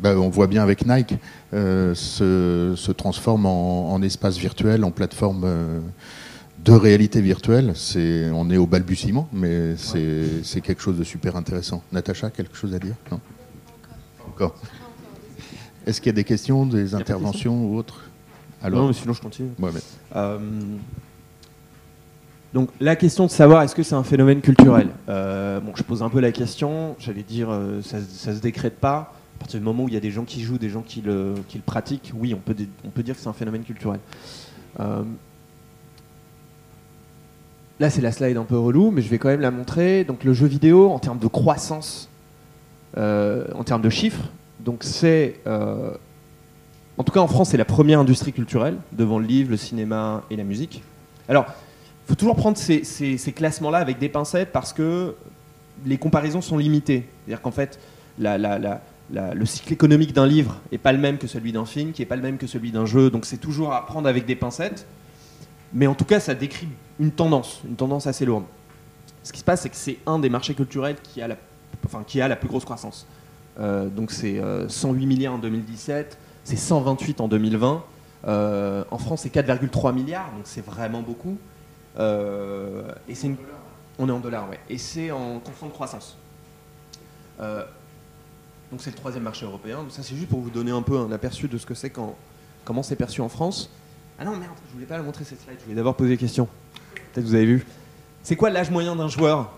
[0.01, 1.15] bah, on voit bien avec Nike,
[1.53, 5.79] euh, se, se transforme en, en espace virtuel, en plateforme euh,
[6.65, 7.71] de réalité virtuelle.
[7.75, 11.83] C'est, on est au balbutiement, mais c'est quelque chose de super intéressant.
[11.93, 12.95] Natacha, quelque chose à dire?
[13.11, 13.21] Non?
[14.27, 14.55] Encore?
[15.85, 18.09] Est-ce qu'il y a des questions, des interventions ou autres
[18.69, 19.49] non, mais sinon je continue.
[20.15, 20.39] Euh,
[22.53, 24.87] donc la question de savoir est-ce que c'est un phénomène culturel?
[25.09, 26.95] Euh, bon, je pose un peu la question.
[26.99, 29.13] J'allais dire euh, ça, ça se décrète pas.
[29.35, 31.01] À partir du moment où il y a des gens qui jouent, des gens qui
[31.01, 33.63] le, qui le pratiquent, oui, on peut, dé- on peut dire que c'est un phénomène
[33.63, 33.99] culturel.
[34.79, 35.03] Euh,
[37.81, 40.05] là, c'est la slide un peu relou, mais je vais quand même la montrer.
[40.05, 42.07] Donc le jeu vidéo, en termes de croissance,
[42.97, 44.29] euh, en termes de chiffres,
[44.63, 45.91] donc c'est euh,
[46.97, 50.23] en tout cas, en France, c'est la première industrie culturelle, devant le livre, le cinéma
[50.29, 50.83] et la musique.
[51.27, 55.15] Alors, il faut toujours prendre ces, classements-là avec des pincettes parce que
[55.85, 57.07] les comparaisons sont limitées.
[57.25, 57.79] C'est-à-dire qu'en fait,
[58.19, 62.05] le cycle économique d'un livre est pas le même que celui d'un film, qui est
[62.05, 64.85] pas le même que celui d'un jeu, donc c'est toujours à prendre avec des pincettes.
[65.73, 66.67] Mais en tout cas, ça décrit
[66.99, 68.43] une tendance, une tendance assez lourde.
[69.23, 71.37] Ce qui se passe, c'est que c'est un des marchés culturels qui a la,
[71.85, 73.07] enfin, qui a la plus grosse croissance.
[73.59, 77.83] Euh, donc c'est euh, 108 milliards en 2017, c'est 128 en 2020.
[78.25, 81.37] Euh, en France, c'est 4,3 milliards, donc c'est vraiment beaucoup.
[81.99, 83.37] Euh, et c'est une-
[83.99, 84.59] On est en dollars, ouais.
[84.69, 86.17] Et c'est en constante croissance.
[87.39, 87.63] Euh,
[88.71, 89.79] donc c'est le troisième marché européen.
[89.89, 92.15] Ça c'est juste pour vous donner un peu un aperçu de ce que c'est quand,
[92.65, 93.69] comment c'est perçu en France.
[94.17, 95.57] Ah non merde, je voulais pas la montrer cette slide.
[95.59, 96.47] Je voulais d'abord poser des questions.
[97.13, 97.65] Peut-être vous avez vu.
[98.23, 99.51] C'est quoi l'âge moyen d'un joueur?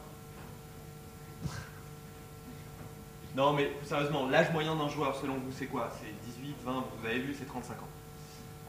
[3.35, 5.91] Non mais sérieusement, l'âge moyen d'un joueur selon vous c'est quoi?
[5.99, 7.87] C'est 18, 20, vous avez vu, c'est 35 ans.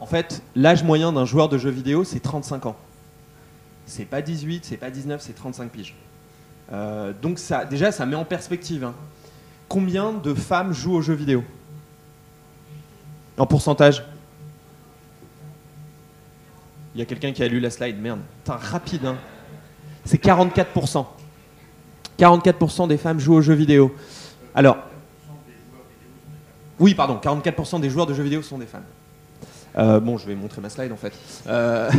[0.00, 2.76] En fait, l'âge moyen d'un joueur de jeux vidéo c'est 35 ans.
[3.86, 5.94] C'est pas 18, c'est pas 19, c'est 35 piges.
[6.72, 8.82] Euh, donc ça, déjà, ça met en perspective.
[8.82, 8.94] hein.
[9.68, 11.44] Combien de femmes jouent aux jeux vidéo?
[13.38, 14.02] En pourcentage?
[16.94, 18.20] Il y a quelqu'un qui a lu la slide, merde.
[18.42, 19.16] Putain, rapide, hein.
[20.04, 21.06] C'est 44%.
[22.18, 23.94] 44% des femmes jouent aux jeux vidéo.
[24.56, 24.78] Alors.
[26.80, 28.84] Oui, pardon, 44% des joueurs de jeux vidéo sont des femmes.
[29.78, 31.12] Euh, bon, je vais montrer ma slide en fait.
[31.46, 31.90] Euh,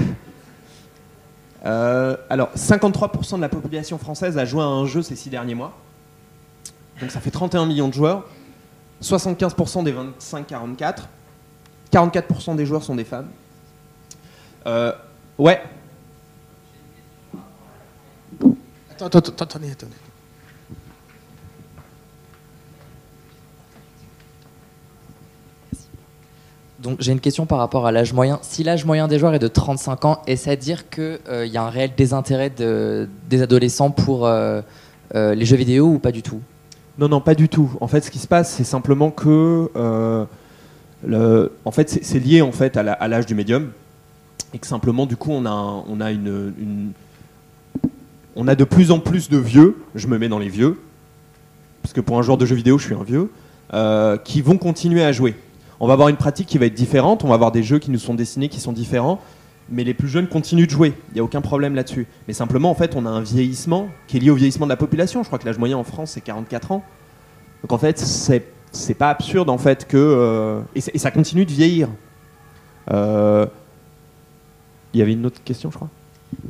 [1.65, 5.55] euh, alors, 53% de la population française a joué à un jeu ces six derniers
[5.55, 5.73] mois.
[6.99, 8.25] Donc ça fait 31 millions de joueurs.
[9.03, 11.03] 75% des 25-44.
[11.91, 13.29] 44% des joueurs sont des femmes.
[15.37, 15.61] Ouais.
[18.99, 19.93] Attends, attendez, attendez.
[26.87, 28.39] Donc j'ai une question par rapport à l'âge moyen.
[28.43, 31.19] Si l'âge moyen des joueurs est de 35 ans, est-ce à dire qu'il
[31.51, 34.61] y a un réel désintérêt de- des adolescents pour euh,
[35.13, 36.39] euh, les jeux vidéo ou pas du tout?
[36.97, 37.69] Non, non, pas du tout.
[37.81, 40.25] En fait, ce qui se passe, c'est simplement que, euh,
[41.65, 43.71] en fait, c'est lié en fait à l'âge du médium,
[44.53, 46.91] et que simplement, du coup, on a, on a une, une-
[48.37, 49.75] on a de plus en plus de vieux.
[49.93, 50.79] Je me mets dans les vieux,
[51.81, 53.29] parce que pour un joueur de jeux vidéo, je suis un vieux,
[53.73, 55.35] euh, qui vont continuer à jouer.
[55.79, 57.23] On va avoir une pratique qui va être différente.
[57.23, 59.19] On va avoir des jeux qui nous sont dessinés, qui sont différents.
[59.69, 60.93] Mais les plus jeunes continuent de jouer.
[61.09, 62.07] Il n'y a aucun problème là-dessus.
[62.27, 64.77] Mais simplement, en fait, on a un vieillissement qui est lié au vieillissement de la
[64.77, 65.23] population.
[65.23, 66.83] Je crois que l'âge moyen en France, c'est 44 ans.
[67.61, 71.89] Donc en fait, c'est pas absurde en fait que euh, et ça continue de vieillir.
[72.91, 73.45] Euh,
[74.93, 75.89] Il y avait une autre question, je crois.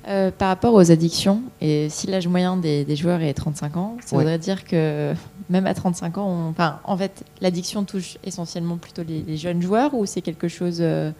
[0.08, 3.98] Euh, par rapport aux addictions, et si l'âge moyen des, des joueurs est 35 ans,
[4.06, 4.24] ça Ouais.
[4.24, 5.14] voudrait dire que
[5.50, 9.62] même à 35 ans, on- enfin, en fait, l'addiction touche essentiellement plutôt les, les jeunes
[9.62, 11.12] joueurs ou c'est quelque chose euh,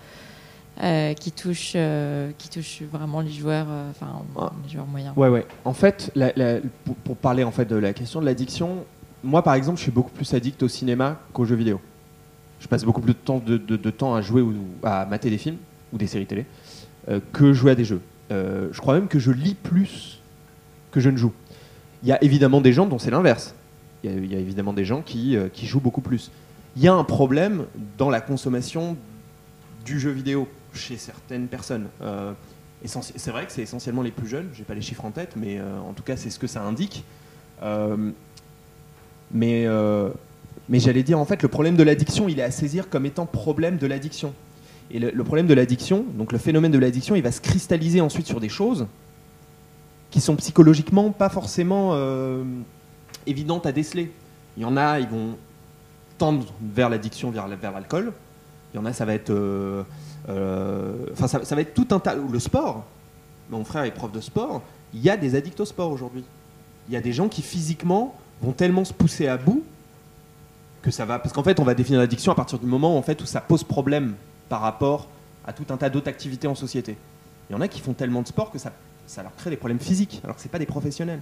[0.82, 4.52] euh, qui, touche, euh, qui touche vraiment les joueurs, euh, enfin, Ah.
[4.66, 5.14] les joueurs moyens?
[5.18, 5.46] Ouais, ouais.
[5.66, 8.86] En fait, la- la- pour, pour parler en fait de la question de l'addiction,
[9.24, 11.82] moi par exemple, je suis beaucoup plus addict au cinéma qu'aux jeux vidéo.
[12.62, 14.54] Je passe beaucoup plus de temps, de, de- de temps à jouer ou
[14.84, 15.58] à mater des films
[15.94, 16.46] ou des séries télé
[17.10, 18.02] euh, que jouer à des jeux.
[18.32, 20.20] Euh, je crois même que je lis plus
[20.92, 21.32] que je ne joue.
[22.04, 23.56] Il y a évidemment des gens dont c'est l'inverse.
[24.04, 26.32] Il y, a- évidemment des gens qui, euh, qui jouent beaucoup plus.
[26.76, 27.66] Il y a un problème
[27.98, 28.96] dans la consommation
[29.86, 31.88] du jeu vidéo chez certaines personnes.
[32.02, 32.34] Euh,
[32.86, 35.60] c'est vrai que c'est essentiellement les plus jeunes, j'ai pas les chiffres en tête, mais
[35.60, 37.04] en tout cas c'est ce que ça indique.
[39.34, 39.66] Mais
[40.80, 43.78] j'allais dire en fait le problème de l'addiction, il est à saisir comme étant problème
[43.78, 44.34] de l'addiction.
[44.90, 48.26] Et le, problème de l'addiction, donc le phénomène de l'addiction, il va se cristalliser ensuite
[48.26, 48.88] sur des choses
[50.12, 52.44] qui sont psychologiquement pas forcément euh,
[53.26, 54.12] évidentes à déceler.
[54.56, 55.36] Il y en a, ils vont
[56.18, 58.14] tendre vers l'addiction, vers, la- vers l'alcool.
[58.74, 59.84] Il y en a, ça va être, euh,
[60.30, 62.16] euh, enfin, ça, va être tout un tas.
[62.16, 62.86] Le sport.
[63.50, 64.62] Mon frère est prof de sport.
[64.94, 66.24] Il y a des addicts au sport aujourd'hui.
[66.88, 69.64] Il y a des gens qui physiquement vont tellement se pousser à bout
[70.82, 71.20] que ça va.
[71.20, 74.16] Parce qu'en fait, on va définir l'addiction à partir du moment où ça pose problème
[74.50, 75.08] par rapport
[75.46, 76.98] à tout un tas d'autres activités en société.
[77.50, 78.72] Il y en a qui font tellement de sport que ça,
[79.18, 81.22] leur crée des problèmes physiques, alors que ce pas des professionnels.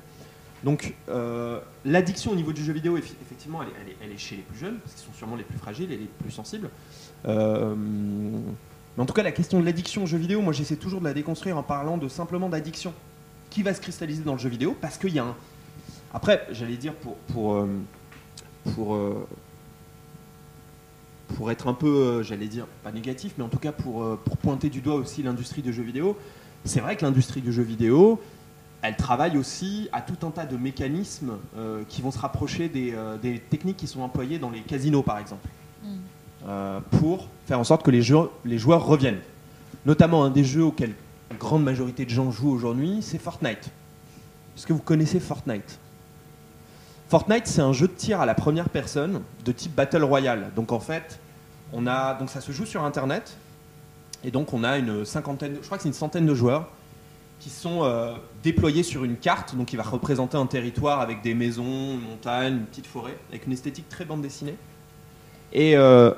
[0.64, 4.78] Donc, euh, l'addiction au niveau du jeu vidéo, effectivement, elle est, chez les plus jeunes,
[4.80, 6.70] parce qu'ils sont sûrement les plus fragiles et les plus sensibles.
[7.28, 11.02] Euh, mais en tout cas, la question de l'addiction au jeu vidéo, moi j'essaie toujours
[11.02, 12.94] de la déconstruire en parlant de simplement d'addiction
[13.50, 15.36] qui va se cristalliser dans le jeu vidéo, parce qu'il y a un.
[16.14, 17.16] Après, j'allais dire pour.
[17.28, 17.68] pour, euh,
[18.74, 18.98] pour
[21.36, 24.20] pour être un peu, euh, j'allais dire, pas négatif, mais en tout cas pour, euh,
[24.24, 26.18] pour pointer du doigt aussi l'industrie du jeu vidéo,
[26.64, 28.20] c'est vrai que l'industrie du jeu vidéo,
[28.82, 32.94] elle travaille aussi à tout un tas de mécanismes euh, qui vont se rapprocher des,
[32.94, 35.48] euh, des techniques qui sont employées dans les casinos, par exemple,
[35.84, 35.88] Mm.
[36.48, 39.20] euh, pour faire en sorte que les, jeux- les joueurs reviennent.
[39.86, 40.94] Notamment un des jeux auxquels
[41.30, 43.70] la grande majorité de gens jouent aujourd'hui, c'est Fortnite.
[44.56, 45.80] Est-ce que vous connaissez Fortnite?
[47.10, 50.52] Fortnite, c'est un jeu de tir à la première personne de type Battle Royale.
[50.56, 51.20] Donc en fait,
[51.74, 53.38] on a, donc ça se joue sur Internet.
[54.24, 56.68] Et donc on a une cinquantaine, je crois que c'est une centaine de joueurs
[57.40, 58.14] qui sont euh,
[58.44, 62.54] déployés sur une carte, donc qui va représenter un territoire avec des maisons, une montagne,
[62.56, 64.56] une petite forêt, avec une esthétique très bande dessinée.
[65.54, 66.12] Et, euh,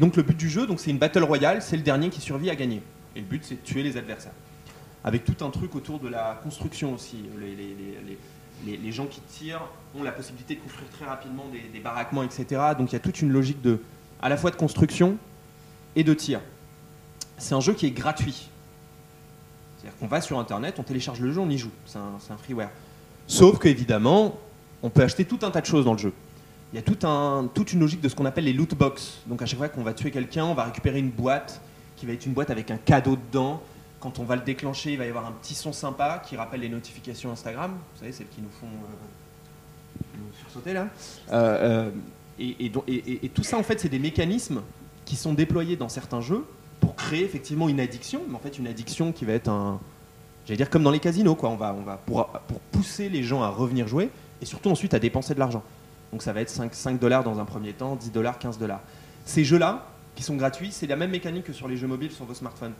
[0.00, 2.56] donc le but du jeu, c'est une battle royale, c'est le dernier qui survit à
[2.56, 2.82] gagner.
[3.16, 4.32] Et le but c'est de tuer les adversaires.
[5.04, 7.24] Avec tout un truc autour de la construction aussi.
[7.38, 7.76] Les, les-
[8.66, 9.60] les- les- gens qui tirent
[9.98, 12.60] ont la possibilité de construire très rapidement des baraquements, etc.
[12.78, 13.78] Donc il y a toute une logique de,
[14.24, 15.18] à la fois de construction
[15.94, 16.40] et de tir.
[17.36, 18.48] C'est un jeu qui est gratuit.
[19.76, 21.70] C'est-à-dire qu'on va sur Internet, on télécharge le jeu, on y joue.
[21.84, 22.70] C'est un, freeware.
[23.26, 24.38] Sauf qu'évidemment,
[24.82, 26.12] on peut acheter tout un tas de choses dans le jeu.
[26.72, 29.18] Il y a toute une logique de ce qu'on appelle les loot box.
[29.26, 31.60] Donc à chaque fois qu'on va tuer quelqu'un, on va récupérer une boîte
[31.96, 33.62] qui va être une boîte avec un cadeau dedans.
[34.00, 36.60] Quand on va le déclencher, il va y avoir un petit son sympa qui rappelle
[36.60, 37.72] les notifications Instagram.
[37.72, 40.88] Vous savez, celles qui nous font euh, nous sursauter là.
[41.30, 41.90] Euh, euh,
[42.38, 44.62] et, tout ça, en fait, c'est des mécanismes
[45.04, 46.44] qui sont déployés dans certains jeux
[46.80, 49.80] pour créer effectivement une addiction, mais en fait une addiction qui va être un,
[50.46, 51.50] j'allais dire comme dans les casinos, quoi.
[51.50, 54.10] On va, on va pour, pour pousser les gens à revenir jouer
[54.42, 55.62] et surtout ensuite à dépenser de l'argent.
[56.12, 58.80] Donc ça va être 5, 5 dollars dans un premier temps, 10 dollars, 15 dollars.
[59.24, 62.24] Ces jeux-là, qui sont gratuits, c'est la même mécanique que sur les jeux mobiles sur
[62.24, 62.74] vos smartphones.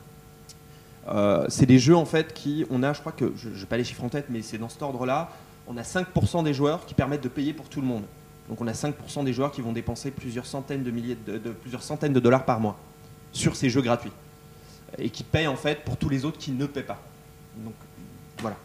[1.07, 3.77] Euh, c'est des jeux en fait qui, on a, je crois que, je n'ai pas
[3.77, 5.29] les chiffres en tête, mais c'est dans cet ordre-là,
[5.67, 8.03] on a 5% des joueurs qui permettent de payer pour tout le monde.
[8.49, 11.83] Donc on a 5% des joueurs qui vont dépenser plusieurs centaines de milliers de, plusieurs
[11.83, 12.77] centaines de dollars par mois
[13.31, 14.11] sur ces jeux gratuits
[14.97, 17.01] et qui payent en fait pour tous les autres qui ne paient pas.
[18.39, 18.57] Voilà.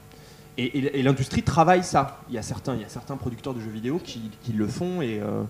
[0.59, 2.21] Et, l'industrie travaille ça.
[2.29, 5.43] Il y a certains, il producteurs de jeux vidéo qui, le font et, euh,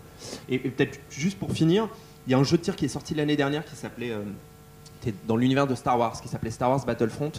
[0.49, 1.89] et, peut-être juste pour finir,
[2.27, 4.23] il y a un jeu de tir qui est sorti l'année dernière qui s'appelait euh,
[5.27, 7.33] dans l'univers de Star Wars qui s'appelait Star Wars Battlefront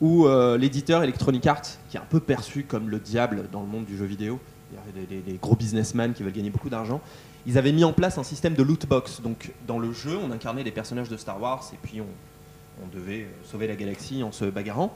[0.00, 3.66] où euh, l'éditeur Electronic Arts qui est un peu perçu comme le diable dans le
[3.66, 4.40] monde du jeu vidéo,
[4.94, 7.00] des, gros businessmen qui veulent gagner beaucoup d'argent.
[7.46, 9.20] Ils avaient mis en place un système de loot box.
[9.20, 12.06] Donc dans le jeu, on incarnait des personnages de Star Wars et puis on,
[12.82, 14.94] on devait euh, sauver la galaxie en se bagarrant.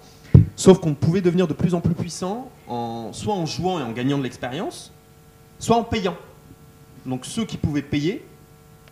[0.56, 3.92] Sauf qu'on pouvait devenir de plus en plus puissant en, soit en jouant et en
[3.92, 4.92] gagnant de l'expérience,
[5.58, 6.16] soit en payant.
[7.06, 8.24] Donc ceux qui pouvaient payer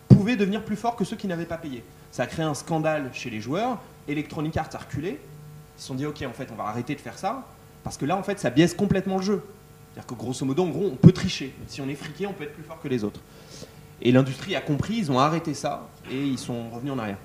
[0.07, 1.83] pouvaient devenir plus forts que ceux qui n'avaient pas payé.
[2.11, 3.79] Ça a créé un scandale chez les joueurs.
[4.07, 5.19] Electronic Arts a reculé.
[5.77, 7.45] Ils se sont dit, ok, en fait, on va arrêter de faire ça.
[7.83, 9.43] Parce que là, en fait, ça biaise complètement le jeu.
[9.97, 11.51] C'est-à-dire que grosso modo, en gros, on peut tricher.
[11.67, 13.19] Si on est friqué, on peut être plus fort que les autres.
[13.99, 17.17] Et l'industrie a compris, ils ont arrêté ça et ils sont revenus en arrière.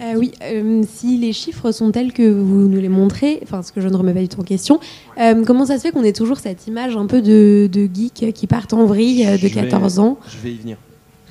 [0.00, 3.72] Euh, oui, euh, si les chiffres sont tels que vous nous les montrez, enfin ce
[3.72, 4.78] que je ne remets pas du tout en question,
[5.18, 8.32] euh, comment ça se fait qu'on ait toujours cette image un peu de, de geek
[8.32, 10.20] qui partent en vrille de Je vais- 14 ans?
[10.28, 10.76] Je vais y venir.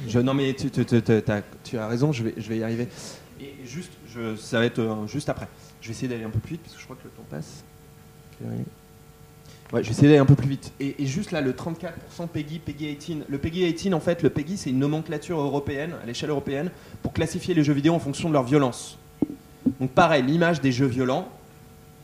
[0.06, 2.58] Je- non, mais tu, tu- tu- tu- t'as- tu as raison, je vais, je vais
[2.58, 2.90] y arriver.
[3.40, 5.48] Et juste, je, ça va être juste après.
[5.80, 7.24] Je vais essayer d'aller un peu plus vite parce que je crois que le temps
[7.30, 7.64] passe.
[9.76, 10.72] Ouais, je vais essayer d'aller un peu plus vite.
[10.80, 13.26] Et, juste là, le 34% PEGI, PEGI 18.
[13.28, 16.72] Le PEGI 18, en fait, le c'est une nomenclature européenne, à l'échelle européenne,
[17.04, 18.98] pour classifier les jeux vidéo en fonction de leur violence.
[19.82, 21.28] Donc pareil, l'image des jeux violents.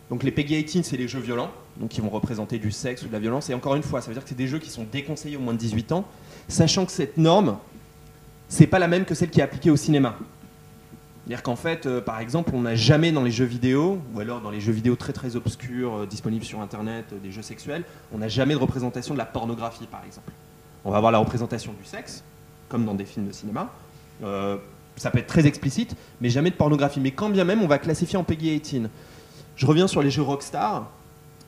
[0.10, 3.08] Donc les PEGI 18, c'est les jeux violents, donc qui vont représenter du sexe ou
[3.08, 3.50] de la violence.
[3.50, 5.42] Et encore une fois, ça veut dire que c'est des jeux qui sont déconseillés au
[5.42, 6.04] moins de 18 ans,
[6.50, 7.58] sachant que cette norme,
[8.50, 10.18] c'est pas la même que celle qui est appliquée au cinéma.
[11.26, 14.42] C'est-à-dire qu'en fait, euh, par exemple, on n'a jamais dans les jeux vidéo, ou alors
[14.42, 17.84] dans les jeux vidéo très très obscurs, euh, disponibles sur Internet, euh, des jeux sexuels,
[18.12, 20.32] on n'a jamais de représentation de la pornographie, par exemple.
[20.84, 22.24] On va avoir la représentation du sexe,
[22.70, 23.70] comme dans des films de cinéma.
[24.98, 27.00] Ça peut être très explicite, mais jamais de pornographie.
[27.00, 28.90] Mais quand bien même, on va classifier en PEGI 18.
[29.56, 30.90] Je reviens sur les jeux Rockstar.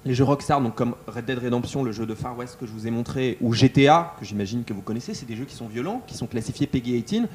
[0.06, 2.72] Les jeux Rockstar, donc comme Red Dead Redemption, le jeu de Far West que je
[2.72, 5.68] vous ai montré, ou GTA, que j'imagine que vous connaissez, c'est des jeux qui sont
[5.68, 7.28] violents, qui sont classifiés PEGI 18.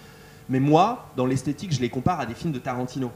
[0.48, 3.10] Mais moi, dans l'esthétique, je les compare à des films de Tarantino.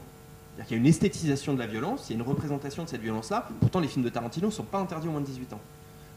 [0.55, 2.89] C'est-à-dire qu'il y a une esthétisation de la violence, il y a une représentation de
[2.89, 3.47] cette violence-là.
[3.59, 5.59] Pourtant, les films de Tarantino ne sont pas interdits aux moins de 18 ans.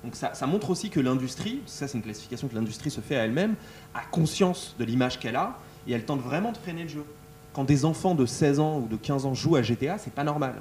[0.05, 3.25] Donc ça, montre aussi que l'industrie, ça c'est une classification que l'industrie se fait à
[3.25, 3.57] elle-même,
[3.95, 5.59] a conscience de l'image qu'elle a
[5.89, 7.05] et elle tente vraiment de freiner le jeu.
[7.53, 10.23] Quand des enfants de 16 ans ou de 15 ans jouent à GTA, c'est pas
[10.23, 10.61] normal.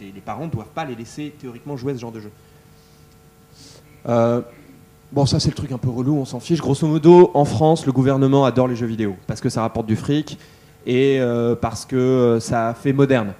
[0.00, 2.32] Les parents ne doivent pas les laisser théoriquement jouer à ce genre de jeu.
[4.08, 4.40] Euh,
[5.12, 6.60] bon, ça c'est le truc un peu relou, on s'en fiche.
[6.60, 9.96] Grosso modo, en France, le gouvernement adore les jeux vidéo parce que ça rapporte du
[9.96, 10.38] fric
[10.86, 13.34] et euh, parce que euh, ça fait moderne.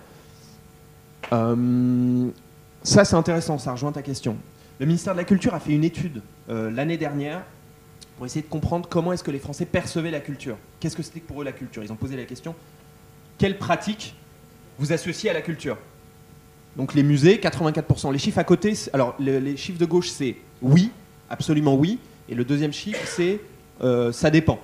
[1.33, 2.29] Euh,
[2.83, 4.37] ça c'est intéressant, ça rejoint ta question.
[4.79, 7.43] Le ministère de la Culture a fait une étude l'année dernière
[8.17, 10.57] pour essayer de comprendre comment est-ce que les Français percevaient la culture.
[10.81, 11.83] Qu'est-ce que c'était pour eux la culture?
[11.85, 12.55] Ils ont posé la question
[13.39, 14.15] quelle pratique
[14.79, 15.77] vous associez à la culture?
[16.77, 18.13] Donc les musées, 84%.
[18.13, 20.91] Les chiffres à côté, alors le- les chiffres de gauche, c'est oui,
[21.31, 21.99] absolument oui.
[22.29, 23.41] Et le deuxième chiffre, c'est
[23.83, 24.61] euh, ça dépend.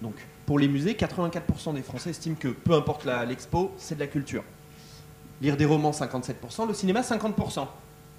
[0.00, 0.14] Donc
[0.46, 4.44] pour les musées, 84% des Français estiment que peu importe l'expo, c'est de la culture.
[5.42, 6.66] Lire des romans, 57%.
[6.66, 7.66] Le cinéma, 50%.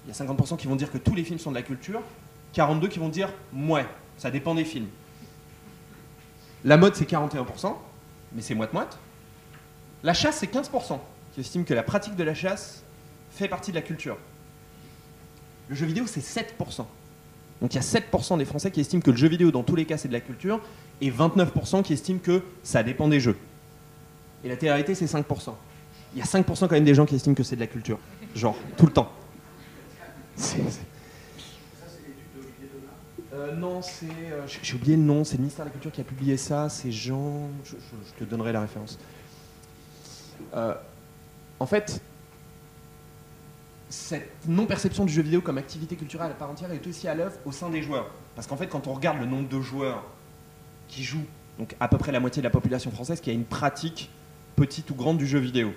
[0.06, 2.02] Il y a 50% qui vont dire que tous les films sont de la culture.
[2.52, 3.86] 42 qui vont dire ouais,
[4.18, 4.88] ça dépend des films.
[6.64, 7.74] La mode, c'est 41%,
[8.32, 8.98] mais c'est moite-moite.
[10.02, 10.98] La chasse, c'est 15%,
[11.34, 12.82] qui estiment que la pratique de la chasse
[13.30, 14.16] fait partie de la culture.
[15.68, 16.84] Le jeu vidéo, c'est 7%.
[17.60, 19.74] Donc il y a 7% des Français qui estiment que le jeu vidéo, dans tous
[19.76, 20.60] les cas, c'est de la culture,
[21.00, 23.36] et 29% qui estiment que ça dépend des jeux.
[24.44, 25.54] Et la télé c'est 5%.
[26.14, 27.98] Il y a 5% quand même des gens qui estiment que c'est de la culture.
[28.34, 29.10] Genre, tout le temps.
[30.36, 30.80] C'est- c'est-
[33.34, 34.06] Euh, non, c'est.
[34.06, 36.68] euh, j'ai- oublié le nom, c'est le ministère de la Culture qui a publié ça,
[36.68, 37.48] c'est Jean.
[37.64, 38.98] Je, je- je te donnerai la référence.
[40.54, 40.74] Euh,
[41.60, 42.00] en fait,
[43.90, 47.36] cette non-perception du jeu vidéo comme activité culturelle à part entière est aussi à l'œuvre
[47.44, 48.10] au sein des joueurs.
[48.34, 50.04] Parce qu'en fait, quand on regarde le nombre de joueurs
[50.88, 51.26] qui jouent,
[51.58, 54.10] donc à peu près la moitié de la population française, qui a une pratique
[54.56, 55.72] petite ou grande du jeu vidéo,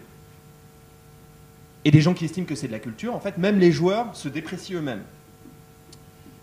[1.84, 4.16] et des gens qui estiment que c'est de la culture, en fait, même les joueurs
[4.16, 5.04] se déprécient eux-mêmes.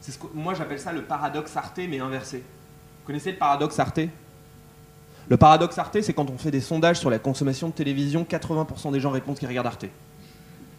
[0.00, 2.38] C'est ce que moi j'appelle ça le paradoxe Arte, mais inversé.
[2.38, 4.00] Vous connaissez le paradoxe Arte?
[5.28, 8.92] Le paradoxe Arte, c'est quand on fait des sondages sur la consommation de télévision, 80%
[8.92, 9.86] des gens répondent qu'ils regardent Arte.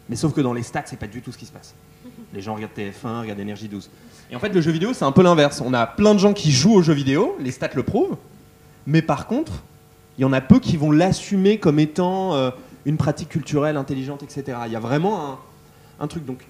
[0.09, 1.75] Mais sauf que dans les stats, c'est pas du tout ce qui se passe.
[2.33, 3.89] Les gens regardent TF1, regardent Énergie 12.
[4.31, 5.61] Et en fait, le jeu vidéo, c'est un peu l'inverse.
[5.61, 8.17] On a plein de gens qui jouent aux jeux vidéo, les stats le prouvent,
[8.87, 9.63] mais par contre,
[10.17, 12.49] il y en a peu qui vont l'assumer comme étant euh,
[12.85, 14.57] une pratique culturelle intelligente, etc.
[14.65, 15.39] Il y a vraiment
[15.99, 16.25] un, truc.
[16.25, 16.43] Donc,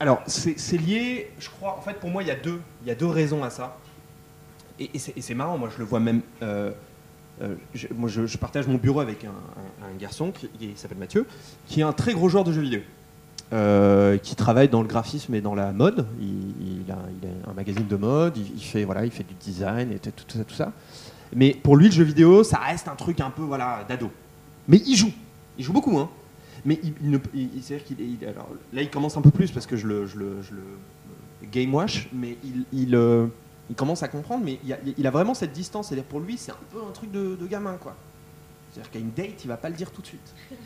[0.00, 2.90] alors, c'est lié, je crois, en fait, pour moi, il y a deux, il y
[2.92, 3.76] a deux raisons à ça.
[4.78, 6.20] Et, et c'est et c'est marrant, moi, je le vois même.
[6.42, 6.70] euh,
[7.42, 11.26] euh, je, moi, je, partage mon bureau avec un, garçon qui, s'appelle Mathieu,
[11.66, 12.80] qui est un très gros joueur de jeux vidéo,
[13.52, 16.06] euh, qui travaille dans le graphisme et dans la mode.
[16.20, 16.98] Il, a,
[17.50, 20.54] un magazine de mode, il, fait, voilà, il fait du design et tout, ça, tout
[20.54, 20.72] ça.
[21.34, 24.10] Mais pour lui, le jeu vidéo, ça reste un truc un peu voilà, d'ado.
[24.66, 25.12] Mais il joue.
[25.58, 26.08] Il joue beaucoup, hein.
[26.64, 29.86] Mais il, ne, qu'il il- alors, là, il commence un peu plus parce que je
[29.86, 30.14] le, je
[31.50, 33.26] game mais il, il, euh,
[33.70, 35.88] il commence à comprendre, mais il a, il a vraiment cette distance.
[35.88, 37.94] C'est-à-dire pour lui, c'est un peu un truc de, de gamin, quoi.
[38.72, 40.34] C'est-à-dire qu'à une date, il va pas le dire tout de suite.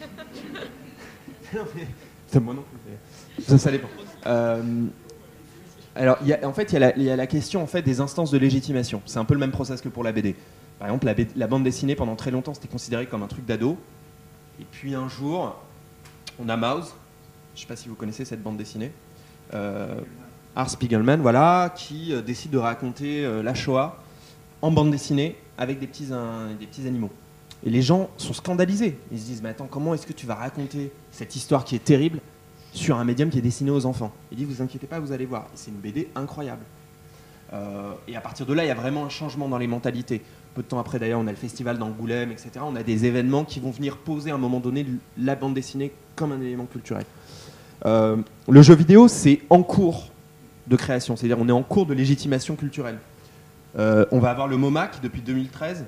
[1.54, 1.86] Non, mais-
[2.28, 3.44] c'est moi non plus.
[3.44, 3.88] Ça, ça dépend.
[4.26, 4.86] Euh,
[5.94, 7.62] alors, il y a- en fait, il y, a la- il y a la question
[7.62, 9.02] en fait, des instances de légitimation.
[9.04, 10.34] C'est un peu le même process que pour la BD.
[10.78, 13.76] Par exemple, la, bande dessinée, pendant très longtemps, c'était considéré comme un truc d'ado.
[14.60, 15.60] Et puis un jour,
[16.38, 16.94] on a Mouse.
[17.54, 18.92] Je sais pas si vous connaissez cette bande dessinée.
[19.52, 20.00] Euh,
[20.54, 23.96] Art Spiegelman, voilà, qui euh, décide de raconter euh, la Shoah
[24.60, 26.08] en bande dessinée avec des petits,
[26.58, 27.10] des petits animaux.
[27.64, 28.98] Et les gens sont scandalisés.
[29.10, 31.84] Ils se disent, mais attends, comment est-ce que tu vas raconter cette histoire qui est
[31.84, 32.20] terrible
[32.72, 34.12] sur un médium qui est destiné aux enfants?
[34.30, 35.46] Il dit, vous inquiétez pas, vous allez voir.
[35.54, 36.62] C'est une BD incroyable.
[37.52, 40.22] Euh, et à partir de là, il y a vraiment un changement dans les mentalités.
[40.54, 42.50] Peu de temps après, d'ailleurs, on a le festival d'Angoulême, etc.
[42.62, 44.86] On a des événements qui vont venir poser à un moment donné
[45.18, 47.04] la bande dessinée comme un élément culturel.
[47.84, 50.11] Le jeu vidéo, c'est en cours
[50.66, 52.98] de création, c'est-à-dire on est en cours de légitimation culturelle.
[53.78, 55.84] Euh, on va avoir le MoMA qui, depuis 2013,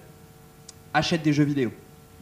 [0.92, 1.70] achète des jeux vidéo.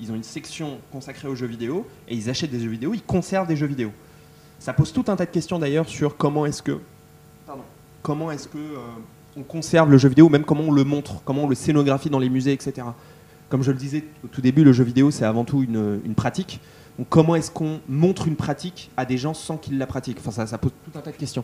[0.01, 3.03] Ils ont une section consacrée aux jeux vidéo et ils achètent des jeux vidéo, ils
[3.03, 3.93] conservent des jeux vidéo.
[4.59, 6.79] Ça pose tout un tas de questions d'ailleurs sur comment est-ce que,
[7.47, 7.63] pardon,
[8.03, 8.79] comment est-ce que euh,
[9.37, 12.19] on conserve le jeu vidéo, même comment on le montre, comment on le scénographie dans
[12.19, 12.87] les musées, etc.
[13.49, 16.15] Comme je le disais au tout début, le jeu vidéo c'est avant tout une, une
[16.15, 16.61] pratique.
[17.09, 20.19] Comment est-ce qu'on montre une pratique à des gens sans qu'ils la pratiquent?
[20.25, 21.43] Enfin, ça, pose tout un tas de questions.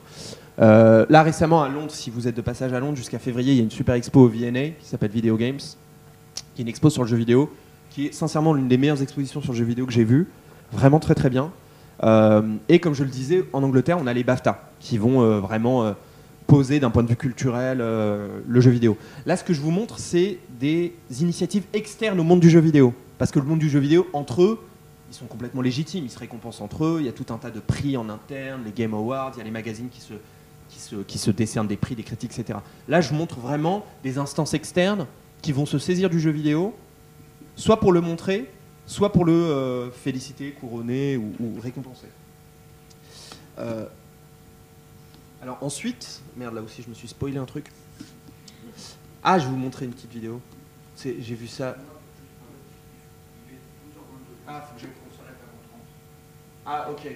[0.61, 3.57] Euh, là, récemment, à Londres, si vous êtes de passage à Londres, jusqu'à février, il
[3.57, 5.61] y a une super expo au VNA qui s'appelle Video Games,
[6.55, 7.51] qui est une expo sur le jeu vidéo,
[7.91, 10.29] qui est sincèrement l'une des meilleures expositions sur le jeu vidéo que j'ai vues.
[10.71, 11.51] Vraiment très très bien.
[12.03, 15.41] Euh, et comme je le disais, en Angleterre, on a les BAFTA, qui vont euh,
[15.41, 15.95] vraiment
[16.47, 18.99] poser d'un point de vue culturel le jeu vidéo.
[19.25, 22.93] Là, ce que je vous montre, c'est des initiatives externes au monde du jeu vidéo.
[23.17, 24.59] Parce que le monde du jeu vidéo, entre eux,
[25.09, 27.51] ils sont complètement légitimes, ils se récompensent entre eux, il y a tout un tas
[27.51, 30.15] de prix en interne, les Game Awards, il y a les magazines qui se,
[30.69, 32.59] qui se, qui se décernent des prix, des critiques, etc.
[32.89, 35.07] Là, je montre vraiment des instances externes
[35.41, 36.75] qui vont se saisir du jeu vidéo,
[37.57, 38.51] soit pour le montrer,
[38.87, 42.09] soit pour le euh, féliciter, couronner ou, récompenser.
[43.59, 43.87] Euh,
[45.43, 47.67] alors ensuite, merde, là aussi je me suis spoilé un truc.
[49.23, 50.41] Ah, je vais vous montrer une petite vidéo.
[51.03, 51.77] J'ai vu ça.
[54.49, 55.33] Ah, faut que j'aille sur la
[56.67, 57.07] Ah, ok.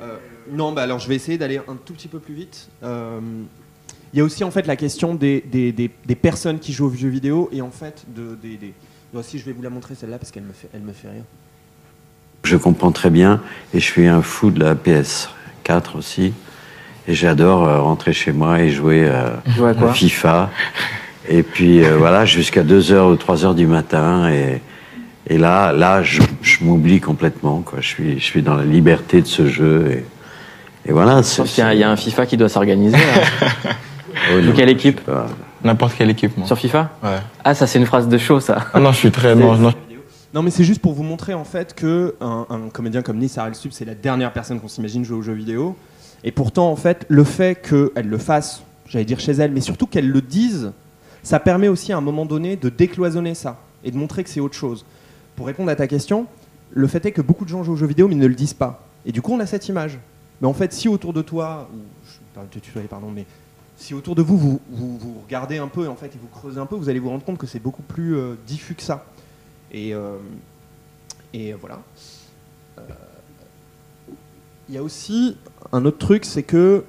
[0.00, 0.16] Euh,
[0.50, 2.68] non, bah alors je vais essayer d'aller un tout petit peu plus vite.
[2.82, 3.20] Euh,
[4.12, 6.86] Il y a aussi en fait la question des, des, des- des personnes qui jouent
[6.86, 8.72] aux jeux vidéo et en fait de, des, des...
[9.12, 11.08] Moi aussi, je vais vous la montrer celle-là parce qu'elle me fait, elle me fait
[11.10, 11.24] rire.
[12.44, 13.42] Je comprends très bien
[13.74, 16.32] et je suis un fou de la PS4 aussi.
[17.06, 19.30] Et j'adore euh, rentrer chez moi et jouer euh,
[19.90, 20.50] à FIFA.
[21.28, 24.30] Et puis euh, voilà, jusqu'à 2h ou 3h du matin.
[24.30, 24.60] Et,
[25.28, 27.60] et là, là je, je m'oublie complètement.
[27.64, 27.80] Quoi.
[27.80, 29.90] Je, suis, je suis dans la liberté de ce jeu.
[29.90, 31.22] Et, Et voilà.
[31.22, 32.96] qu'il y, a- il y a un FIFA qui doit s'organiser.
[34.34, 35.00] Oh, De quelle équipe.
[35.62, 36.44] N'importe quel équipement.
[36.44, 37.18] Sur FIFA Ouais.
[37.44, 38.66] Ah, ça, c'est une phrase de show, ça.
[38.74, 39.34] Ah non, je suis très.
[39.36, 39.72] Non, non,
[40.34, 43.44] Non, mais c'est juste pour vous montrer en fait que un, un comédien comme Nissa
[43.44, 45.76] Al-Sub, c'est la dernière personne qu'on s'imagine jouer aux jeux vidéo.
[46.24, 49.86] Et pourtant, en fait, le fait qu'elle le fasse, j'allais dire chez elle, mais surtout
[49.86, 50.72] qu'elle le dise,
[51.22, 54.40] ça permet aussi à un moment donné de décloisonner ça et de montrer que c'est
[54.40, 54.84] autre chose.
[55.38, 56.26] Pour répondre à ta question,
[56.72, 58.34] le fait est que beaucoup de gens jouent aux jeux vidéo mais ils ne le
[58.34, 58.84] disent pas.
[59.06, 59.96] Et du coup, on a cette image.
[60.40, 61.70] Mais en fait, si autour de toi,
[62.34, 63.24] je pardon, mais
[63.76, 66.58] si autour de vous, vous, vous, vous regardez un peu en fait, et vous creusez
[66.58, 69.06] un peu, vous allez vous rendre compte que c'est beaucoup plus euh, diffus que ça.
[69.70, 70.16] Et, euh,
[71.32, 71.78] et voilà.
[72.78, 72.82] Euh,
[74.68, 75.36] Il y a aussi
[75.70, 76.82] un autre truc, c'est que.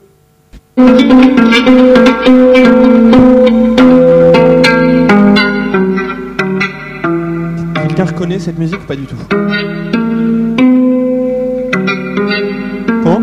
[8.00, 9.18] Quelqu'un reconnaît cette musique ou pas du tout
[13.04, 13.20] Comment.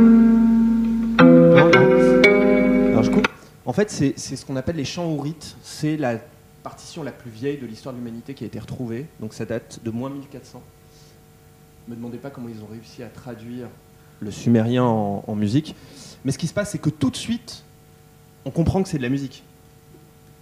[2.90, 3.26] Alors je coupe.
[3.64, 5.56] En fait, c'est ce qu'on appelle les chants ourites.
[5.62, 6.18] C'est la
[6.62, 9.06] partition la plus vieille de l'histoire de l'humanité qui a été retrouvée.
[9.18, 10.60] Donc ça date de moins 1400.
[11.88, 13.68] Ne me demandez pas comment ils ont réussi à traduire
[14.20, 15.74] le sumérien en, musique.
[16.26, 17.64] Mais ce qui se passe, c'est que tout de suite,
[18.44, 19.42] on comprend que c'est de la musique.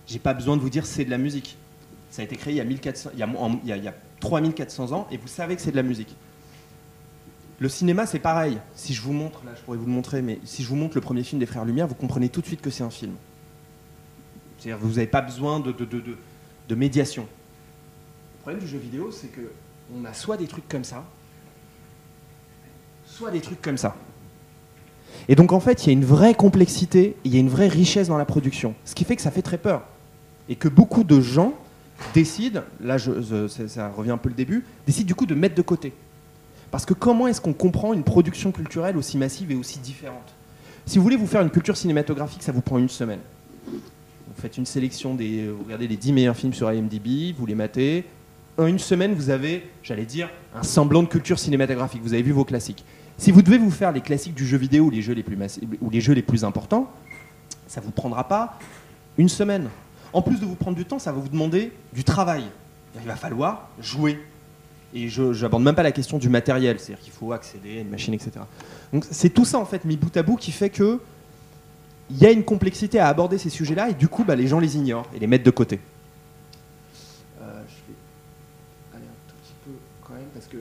[0.08, 1.56] J'ai pas besoin de vous dire c'est de la musique.
[2.10, 3.76] Ça a été créé il y a, 1400, il y a, en- il y a-
[3.76, 3.94] il y a
[4.24, 6.16] 3400 ans et vous savez que c'est de la musique.
[7.60, 8.58] Le cinéma, c'est pareil.
[8.74, 10.96] Si je vous montre, là, je pourrais vous le montrer, mais si je vous montre
[10.96, 13.12] le premier film des Frères Lumière, vous comprenez tout de suite que c'est un film.
[14.58, 17.22] C'est-à-dire, vous n'avez pas besoin de, de- médiation.
[17.22, 19.52] Le problème du jeu vidéo, c'est que
[19.94, 21.04] on a soit des trucs comme ça,
[23.06, 23.94] soit des trucs comme ça.
[25.28, 27.68] Et donc, en fait, il y a une vraie complexité, il y a une vraie
[27.68, 28.74] richesse dans la production.
[28.84, 29.82] Ce qui fait que ça fait très peur.
[30.48, 31.54] Et que beaucoup de gens
[32.12, 35.62] décident, là, je- ça, revient un peu le début, décident du coup de mettre de
[35.62, 35.92] côté.
[36.70, 40.34] Parce que comment est-ce qu'on comprend une production culturelle aussi massive et aussi différente?
[40.86, 43.20] Si vous voulez vous faire une culture cinématographique, ça vous prend une semaine.
[43.68, 45.48] Vous faites une sélection des.
[45.48, 48.04] Vous regardez les 10 meilleurs films sur IMDb, vous les matez.
[48.58, 52.02] En une semaine, vous avez, j'allais dire, un semblant de culture cinématographique.
[52.02, 52.84] Vous avez vu vos classiques.
[53.18, 55.36] Si vous devez vous faire les classiques du jeu vidéo ou les jeux les plus,
[55.80, 56.90] ou les, jeux les plus importants,
[57.66, 58.58] ça vous prendra pas
[59.16, 59.68] une semaine.
[60.14, 62.44] En plus de vous prendre du temps, ça va vous demander du travail.
[63.00, 64.18] Il va falloir jouer.
[64.94, 67.90] Et je n'aborde même pas la question du matériel, c'est-à-dire qu'il faut accéder à une
[67.90, 68.30] machine, etc.
[68.92, 71.00] Donc c'est tout ça en fait mis bout à bout qui fait que
[72.10, 74.60] il y a une complexité à aborder ces sujets-là et du coup bah, les gens
[74.60, 75.80] les ignorent et les mettent de côté.
[77.42, 77.96] Euh, je vais
[78.98, 79.70] aller un tout petit peu
[80.06, 80.58] quand même parce que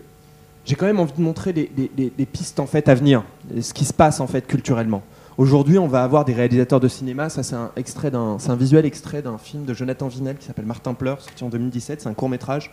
[0.65, 3.23] j'ai quand même envie de montrer des, des- des- des pistes en fait à venir,
[3.61, 5.03] ce qui se passe en fait culturellement.
[5.37, 7.29] Aujourd'hui, on va avoir des réalisateurs de cinéma.
[7.29, 10.45] Ça, c'est un extrait d'un, c'est un visuel extrait d'un film de Jonathan Vinel qui
[10.45, 12.01] s'appelle Martin Pleur, sorti en 2017.
[12.01, 12.71] C'est un court métrage.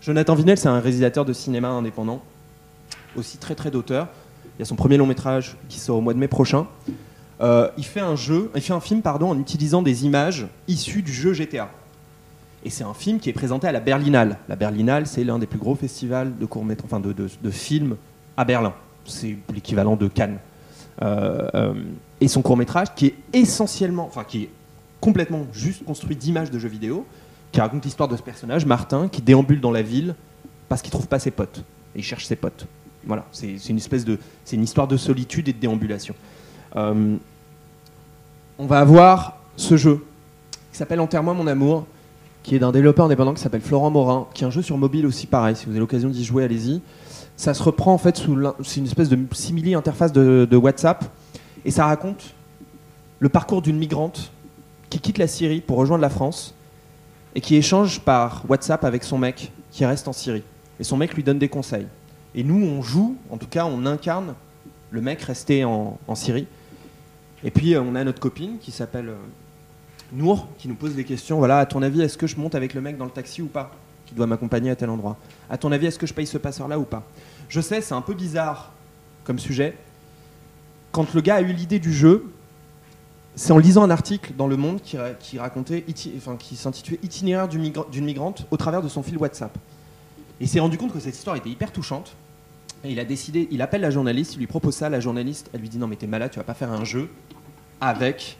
[0.00, 2.20] Jonathan Vinel, c'est un réalisateur de cinéma indépendant,
[3.16, 4.08] aussi très très d'auteur.
[4.56, 6.66] Il y a son premier long métrage qui sort au mois de mai prochain.
[7.40, 11.02] Euh, il fait un jeu, il fait un film pardon, en utilisant des images issues
[11.02, 11.70] du jeu GTA.
[12.64, 14.36] Et c'est un film qui est présenté à la Berlinale.
[14.48, 16.46] La Berlinale, c'est l'un des plus gros festivals de
[16.84, 17.96] enfin de- de films
[18.36, 18.74] à Berlin.
[19.06, 20.38] C'est l'équivalent de Cannes.
[21.02, 21.74] Euh, euh,
[22.20, 24.50] et son court métrage, qui est essentiellement, enfin qui est
[25.00, 27.06] complètement juste construit d'images de jeux vidéo,
[27.52, 30.14] qui raconte l'histoire de ce personnage, Martin, qui déambule dans la ville
[30.68, 31.64] parce qu'il trouve pas ses potes.
[31.94, 32.66] Et il cherche ses potes.
[33.06, 36.14] Voilà, c'est une espèce de, c'est une histoire de solitude et de déambulation.
[36.76, 37.16] Euh,
[38.58, 40.04] on va avoir ce jeu
[40.70, 41.86] qui s'appelle Enterre-moi mon amour,
[42.42, 45.06] qui est d'un développeur indépendant qui s'appelle Florent Morin, qui est un jeu sur mobile
[45.06, 45.56] aussi pareil.
[45.56, 46.82] Si vous avez l'occasion d'y jouer, allez-y.
[47.40, 51.06] Ça se reprend en fait sous c'est une espèce de simili interface de, WhatsApp
[51.64, 52.34] et ça raconte
[53.18, 54.30] le parcours d'une migrante
[54.90, 56.54] qui quitte la Syrie pour rejoindre la France
[57.34, 60.42] et qui échange par WhatsApp avec son mec qui reste en Syrie.
[60.78, 61.86] Et son mec lui donne des conseils.
[62.34, 64.34] Et nous, on joue, en tout cas, on incarne
[64.90, 66.46] le mec resté en, en Syrie.
[67.42, 69.16] Et puis, euh, on a notre copine qui s'appelle euh,
[70.12, 71.38] Nour, qui nous pose des questions.
[71.38, 73.46] Voilà, à ton avis, est-ce que je monte avec le mec dans le taxi ou
[73.46, 73.70] pas
[74.04, 75.16] Qui doit m'accompagner à tel endroit?
[75.48, 77.02] À ton avis, est-ce que je paye ce passeur-là ou pas?
[77.50, 78.70] Je sais, c'est un peu bizarre
[79.24, 79.76] comme sujet.
[80.92, 82.32] Quand le gars a eu l'idée du jeu,
[83.34, 85.84] c'est en lisant un article dans Le Monde qui, ra- qui racontait,
[86.16, 89.56] enfin, qui s'intitulait Itinéraire d'une migrante au travers de son fil WhatsApp.
[90.40, 92.12] Et il s'est rendu compte que cette histoire était hyper touchante.
[92.84, 95.60] Et il a décidé, il appelle la journaliste, il lui propose ça, la journaliste, elle
[95.60, 97.10] lui dit non mais t'es malade, tu vas pas faire un jeu
[97.80, 98.38] avec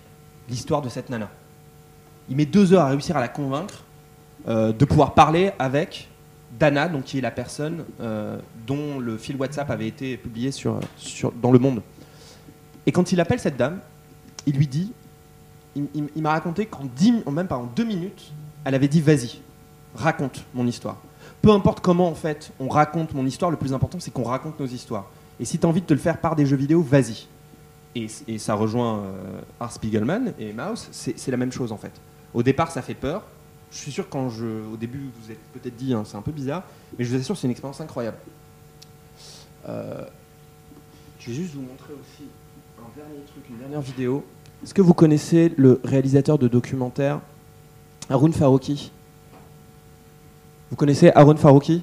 [0.48, 1.28] l'histoire de cette nana.
[2.30, 3.82] Il met deux heures à réussir à la convaincre
[4.48, 6.08] euh, de pouvoir parler avec
[6.58, 8.38] Dana, donc qui est la personne euh,
[8.71, 10.79] dont le fil WhatsApp avait été publié sur,
[11.43, 11.83] dans le monde.
[12.87, 13.81] Et quand il appelle cette dame,
[14.47, 14.93] il lui dit,
[15.75, 16.89] il, m'a raconté qu'en
[17.33, 18.31] même pas en deux minutes,
[18.64, 19.41] elle avait dit vas-y,
[19.97, 20.99] raconte mon histoire.
[21.43, 24.61] Peu importe comment en fait on raconte mon histoire, le plus important c'est qu'on raconte
[24.61, 25.07] nos histoires.
[25.41, 27.27] Et si tu as envie de te le faire par des jeux vidéo, vas-y.
[27.97, 31.93] Et, ça rejoint euh, Spiegelman et Maus, c'est la même chose en fait.
[32.35, 33.23] Au départ, ça fait peur.
[33.73, 36.23] Je suis sûr quand je, au début, vous vous êtes peut-être dit, hein, c'est un
[36.23, 36.62] peu bizarre,
[36.97, 38.16] mais je vous assure, c'est une expérience incroyable.
[39.68, 40.04] Euh,
[41.18, 42.28] je vais juste vous montrer aussi
[42.78, 44.24] un dernier truc, une dernière vidéo.
[44.62, 47.20] Est-ce que vous connaissez le réalisateur de documentaire
[48.08, 48.92] Haroun Farouki
[50.70, 51.82] Vous connaissez Haroun Farouki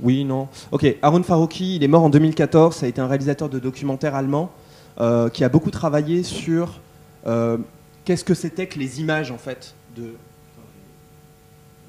[0.00, 2.76] Oui, non Ok, Haroun Farouki, il est mort en 2014.
[2.76, 4.52] Ça a été un réalisateur de documentaire allemand
[5.00, 6.80] euh, qui a beaucoup travaillé sur
[7.26, 7.58] euh,
[8.04, 10.14] qu'est-ce que c'était que les images en fait de.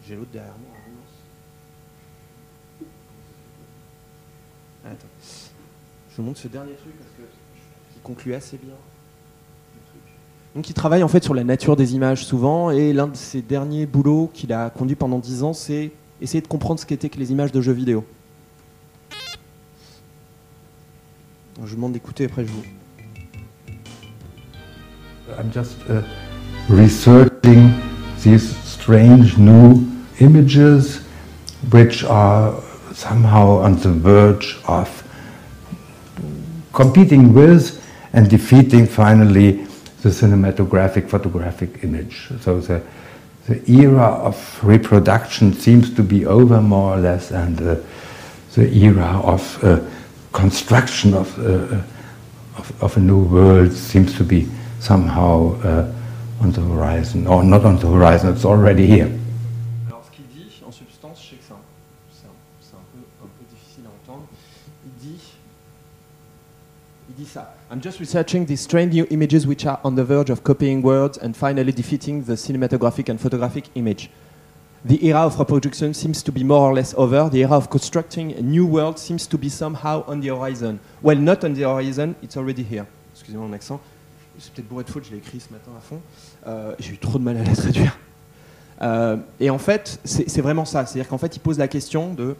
[0.08, 0.77] J'ai l'autre derrière moi.
[4.92, 5.08] Attends.
[6.12, 7.24] Je vous montre ce dernier truc parce que
[7.96, 8.74] il conclut assez bien.
[10.56, 13.42] Donc il travaille en fait sur la nature des images souvent et l'un de ses
[13.42, 17.20] derniers boulots qu'il a conduit pendant 10 ans c'est essayer de comprendre ce qu'étaient que
[17.20, 18.06] les images de jeux vidéo.
[21.64, 22.64] Je vous demande d'écouter après je vous.
[25.38, 26.02] I'm just uh,
[26.70, 27.72] researching
[28.24, 29.86] these strange new
[30.22, 31.02] images
[31.72, 32.54] which are
[32.98, 35.04] somehow on the verge of
[36.74, 37.80] competing with
[38.14, 39.52] and defeating finally
[40.02, 42.28] the cinematographic photographic image.
[42.42, 42.82] So the,
[43.48, 47.76] the era of reproduction seems to be over more or less and uh,
[48.56, 49.80] the era of uh,
[50.34, 51.80] construction of, uh,
[52.58, 54.48] of, of a new world seems to be
[54.80, 55.94] somehow uh,
[56.42, 59.12] on the horizon, or not on the horizon, it's already here.
[67.70, 71.18] I'm just researching these strange new images which are on the verge of copying words
[71.18, 74.10] and finally defeating the cinematographic and photographic image.
[74.86, 77.28] The era of reproduction seems to be more or less over.
[77.30, 80.80] The era of constructing a new world seems to be somehow on the horizon.
[81.02, 82.86] Well, not on the horizon, it's already here.
[83.14, 83.82] Excusez-moi mon accent.
[84.40, 86.00] C'est peut-être bourré de faute, je l'ai écrit ce matin à fond.
[86.48, 87.98] Euh, J'ai eu trop de mal à la traduire.
[88.82, 90.86] Euh, et en fait, c'est vraiment ça.
[90.86, 92.38] C'est-à-dire qu'en fait, il pose la question de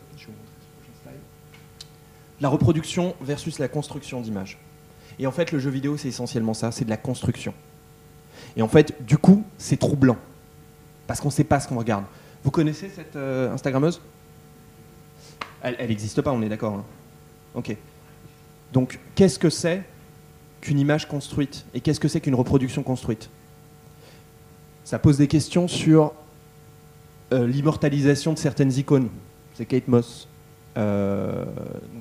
[2.40, 4.58] la reproduction versus la construction d'images.
[5.20, 7.54] Et en fait, le jeu vidéo, c'est essentiellement ça, c'est de la construction.
[8.56, 10.18] Et en fait, du coup, c'est troublant.
[11.08, 12.06] Parce qu'on ne sait pas ce qu'on regarde.
[12.44, 14.02] Vous connaissez cette euh, Instagrammeuse?
[15.62, 16.76] Elle n'existe pas, on est d'accord.
[16.76, 16.86] hein
[17.56, 17.76] ok.
[18.74, 19.84] Donc, qu'est-ce que c'est
[20.62, 21.66] qu'une image construite?
[21.74, 23.30] Et qu'est-ce que c'est qu'une reproduction construite?
[24.86, 26.14] Ça pose des questions sur
[27.34, 29.10] euh, l'immortalisation de certaines icônes.
[29.56, 30.28] C'est Kate Moss.
[30.78, 31.46] Euh,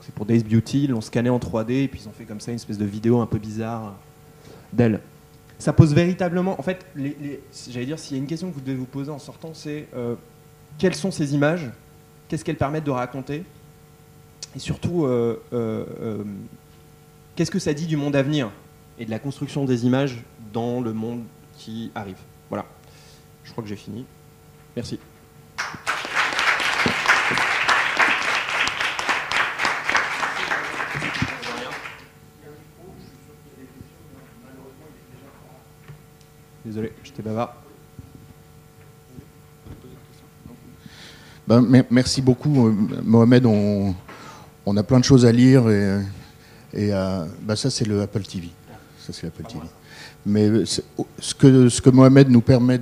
[0.03, 2.41] c'est pour Days Beauty, ils l'ont scanné en 3D et puis ils ont fait comme
[2.41, 3.95] ça une espèce de vidéo un peu bizarre
[4.73, 5.01] d'elle.
[5.59, 8.77] Ça pose véritablement, en fait, j'allais dire, s'il y a une question que vous devez
[8.77, 10.15] vous poser en sortant, c'est euh,
[10.79, 11.71] quelles sont ces images?
[12.29, 13.45] Qu'est-ce qu'elles permettent de raconter?
[14.55, 16.25] Et surtout, euh, euh, euh,
[17.35, 18.51] qu'est-ce que ça dit du monde à venir
[18.99, 20.23] et de la construction des images
[20.53, 21.23] dans le monde
[21.59, 22.19] qui arrive?
[22.49, 22.67] Voilà.
[23.45, 24.05] Je crois que j'ai fini.
[24.75, 24.99] Merci.
[36.77, 37.55] Désolé, j'étais bavard.
[41.49, 43.47] Ben, mer- merci beaucoup, euh, Mohamed.
[43.47, 43.95] On,
[44.77, 45.71] a plein de choses à lire
[46.75, 48.51] et, à- ben, ça c'est le Apple TV.
[49.23, 49.61] L'Apple TV.
[50.27, 50.85] Mais euh, c'est-
[51.19, 52.79] ce que, ce que Mohamed nous permet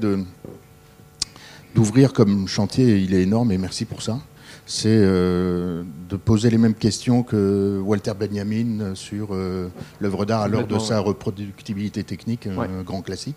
[1.72, 4.18] d'ouvrir comme chantier, il est énorme et merci pour ça.
[4.66, 9.68] C'est euh, de poser les mêmes questions que Walter Benjamin sur euh,
[10.00, 13.36] l'œuvre d'art à l'heure de sa reproductibilité technique, un grand classique.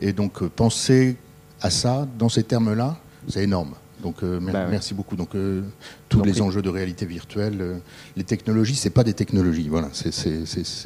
[0.00, 1.16] Et donc euh, penser
[1.60, 2.96] à ça dans ces termes-là,
[3.28, 3.74] c'est énorme.
[4.02, 4.70] Donc euh, Bah ouais.
[4.70, 5.16] merci beaucoup.
[5.16, 5.62] Donc euh,
[6.08, 7.78] tous les enjeux de réalité virtuelle, euh,
[8.16, 9.68] les technologies, c'est pas des technologies.
[9.68, 10.12] Voilà, c'est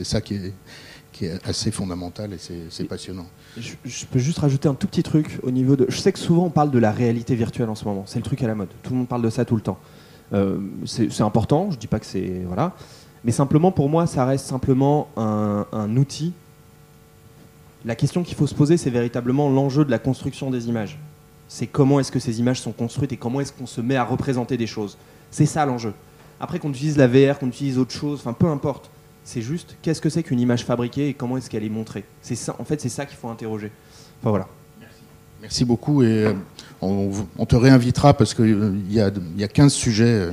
[0.04, 0.52] ça qui est,
[1.14, 3.26] qui est assez fondamental et c'est passionnant.
[3.56, 5.86] Je, peux juste rajouter un tout petit truc au niveau de.
[5.88, 8.02] Je sais que souvent on parle de la réalité virtuelle en ce moment.
[8.06, 8.68] C'est le truc à la mode.
[8.82, 9.78] Tout le monde parle de ça tout le temps.
[10.32, 11.70] Euh, c'est important.
[11.70, 12.72] Je dis pas que c'est voilà,
[13.24, 16.32] mais simplement pour moi, ça reste simplement un, un outil.
[17.84, 20.98] La question qu'il faut se poser, c'est véritablement l'enjeu de la construction des images.
[21.46, 24.04] C'est comment est-ce que ces images sont construites et comment est-ce qu'on se met à
[24.04, 24.98] représenter des choses.
[25.30, 25.92] C'est ça l'enjeu.
[26.40, 28.90] Après qu'on utilise la VR, qu'on utilise autre chose, enfin peu importe.
[29.24, 32.04] C'est juste qu'est-ce que c'est qu'une image fabriquée et comment est-ce qu'elle est montrée?
[32.22, 33.70] C'est ça, en fait, c'est ça qu'il faut interroger.
[34.20, 34.48] Enfin voilà.
[35.40, 36.32] Merci beaucoup et euh,
[36.80, 40.32] on, on te réinvitera parce qu'il y, a, y a 15 sujets euh,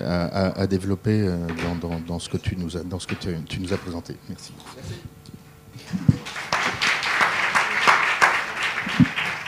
[0.00, 1.36] à, à- à développer euh,
[1.80, 3.76] dans, dans- dans ce que tu nous as, dans ce que tu, tu nous as
[3.76, 4.16] présenté.
[4.28, 4.52] Merci.
[4.76, 4.94] Merci.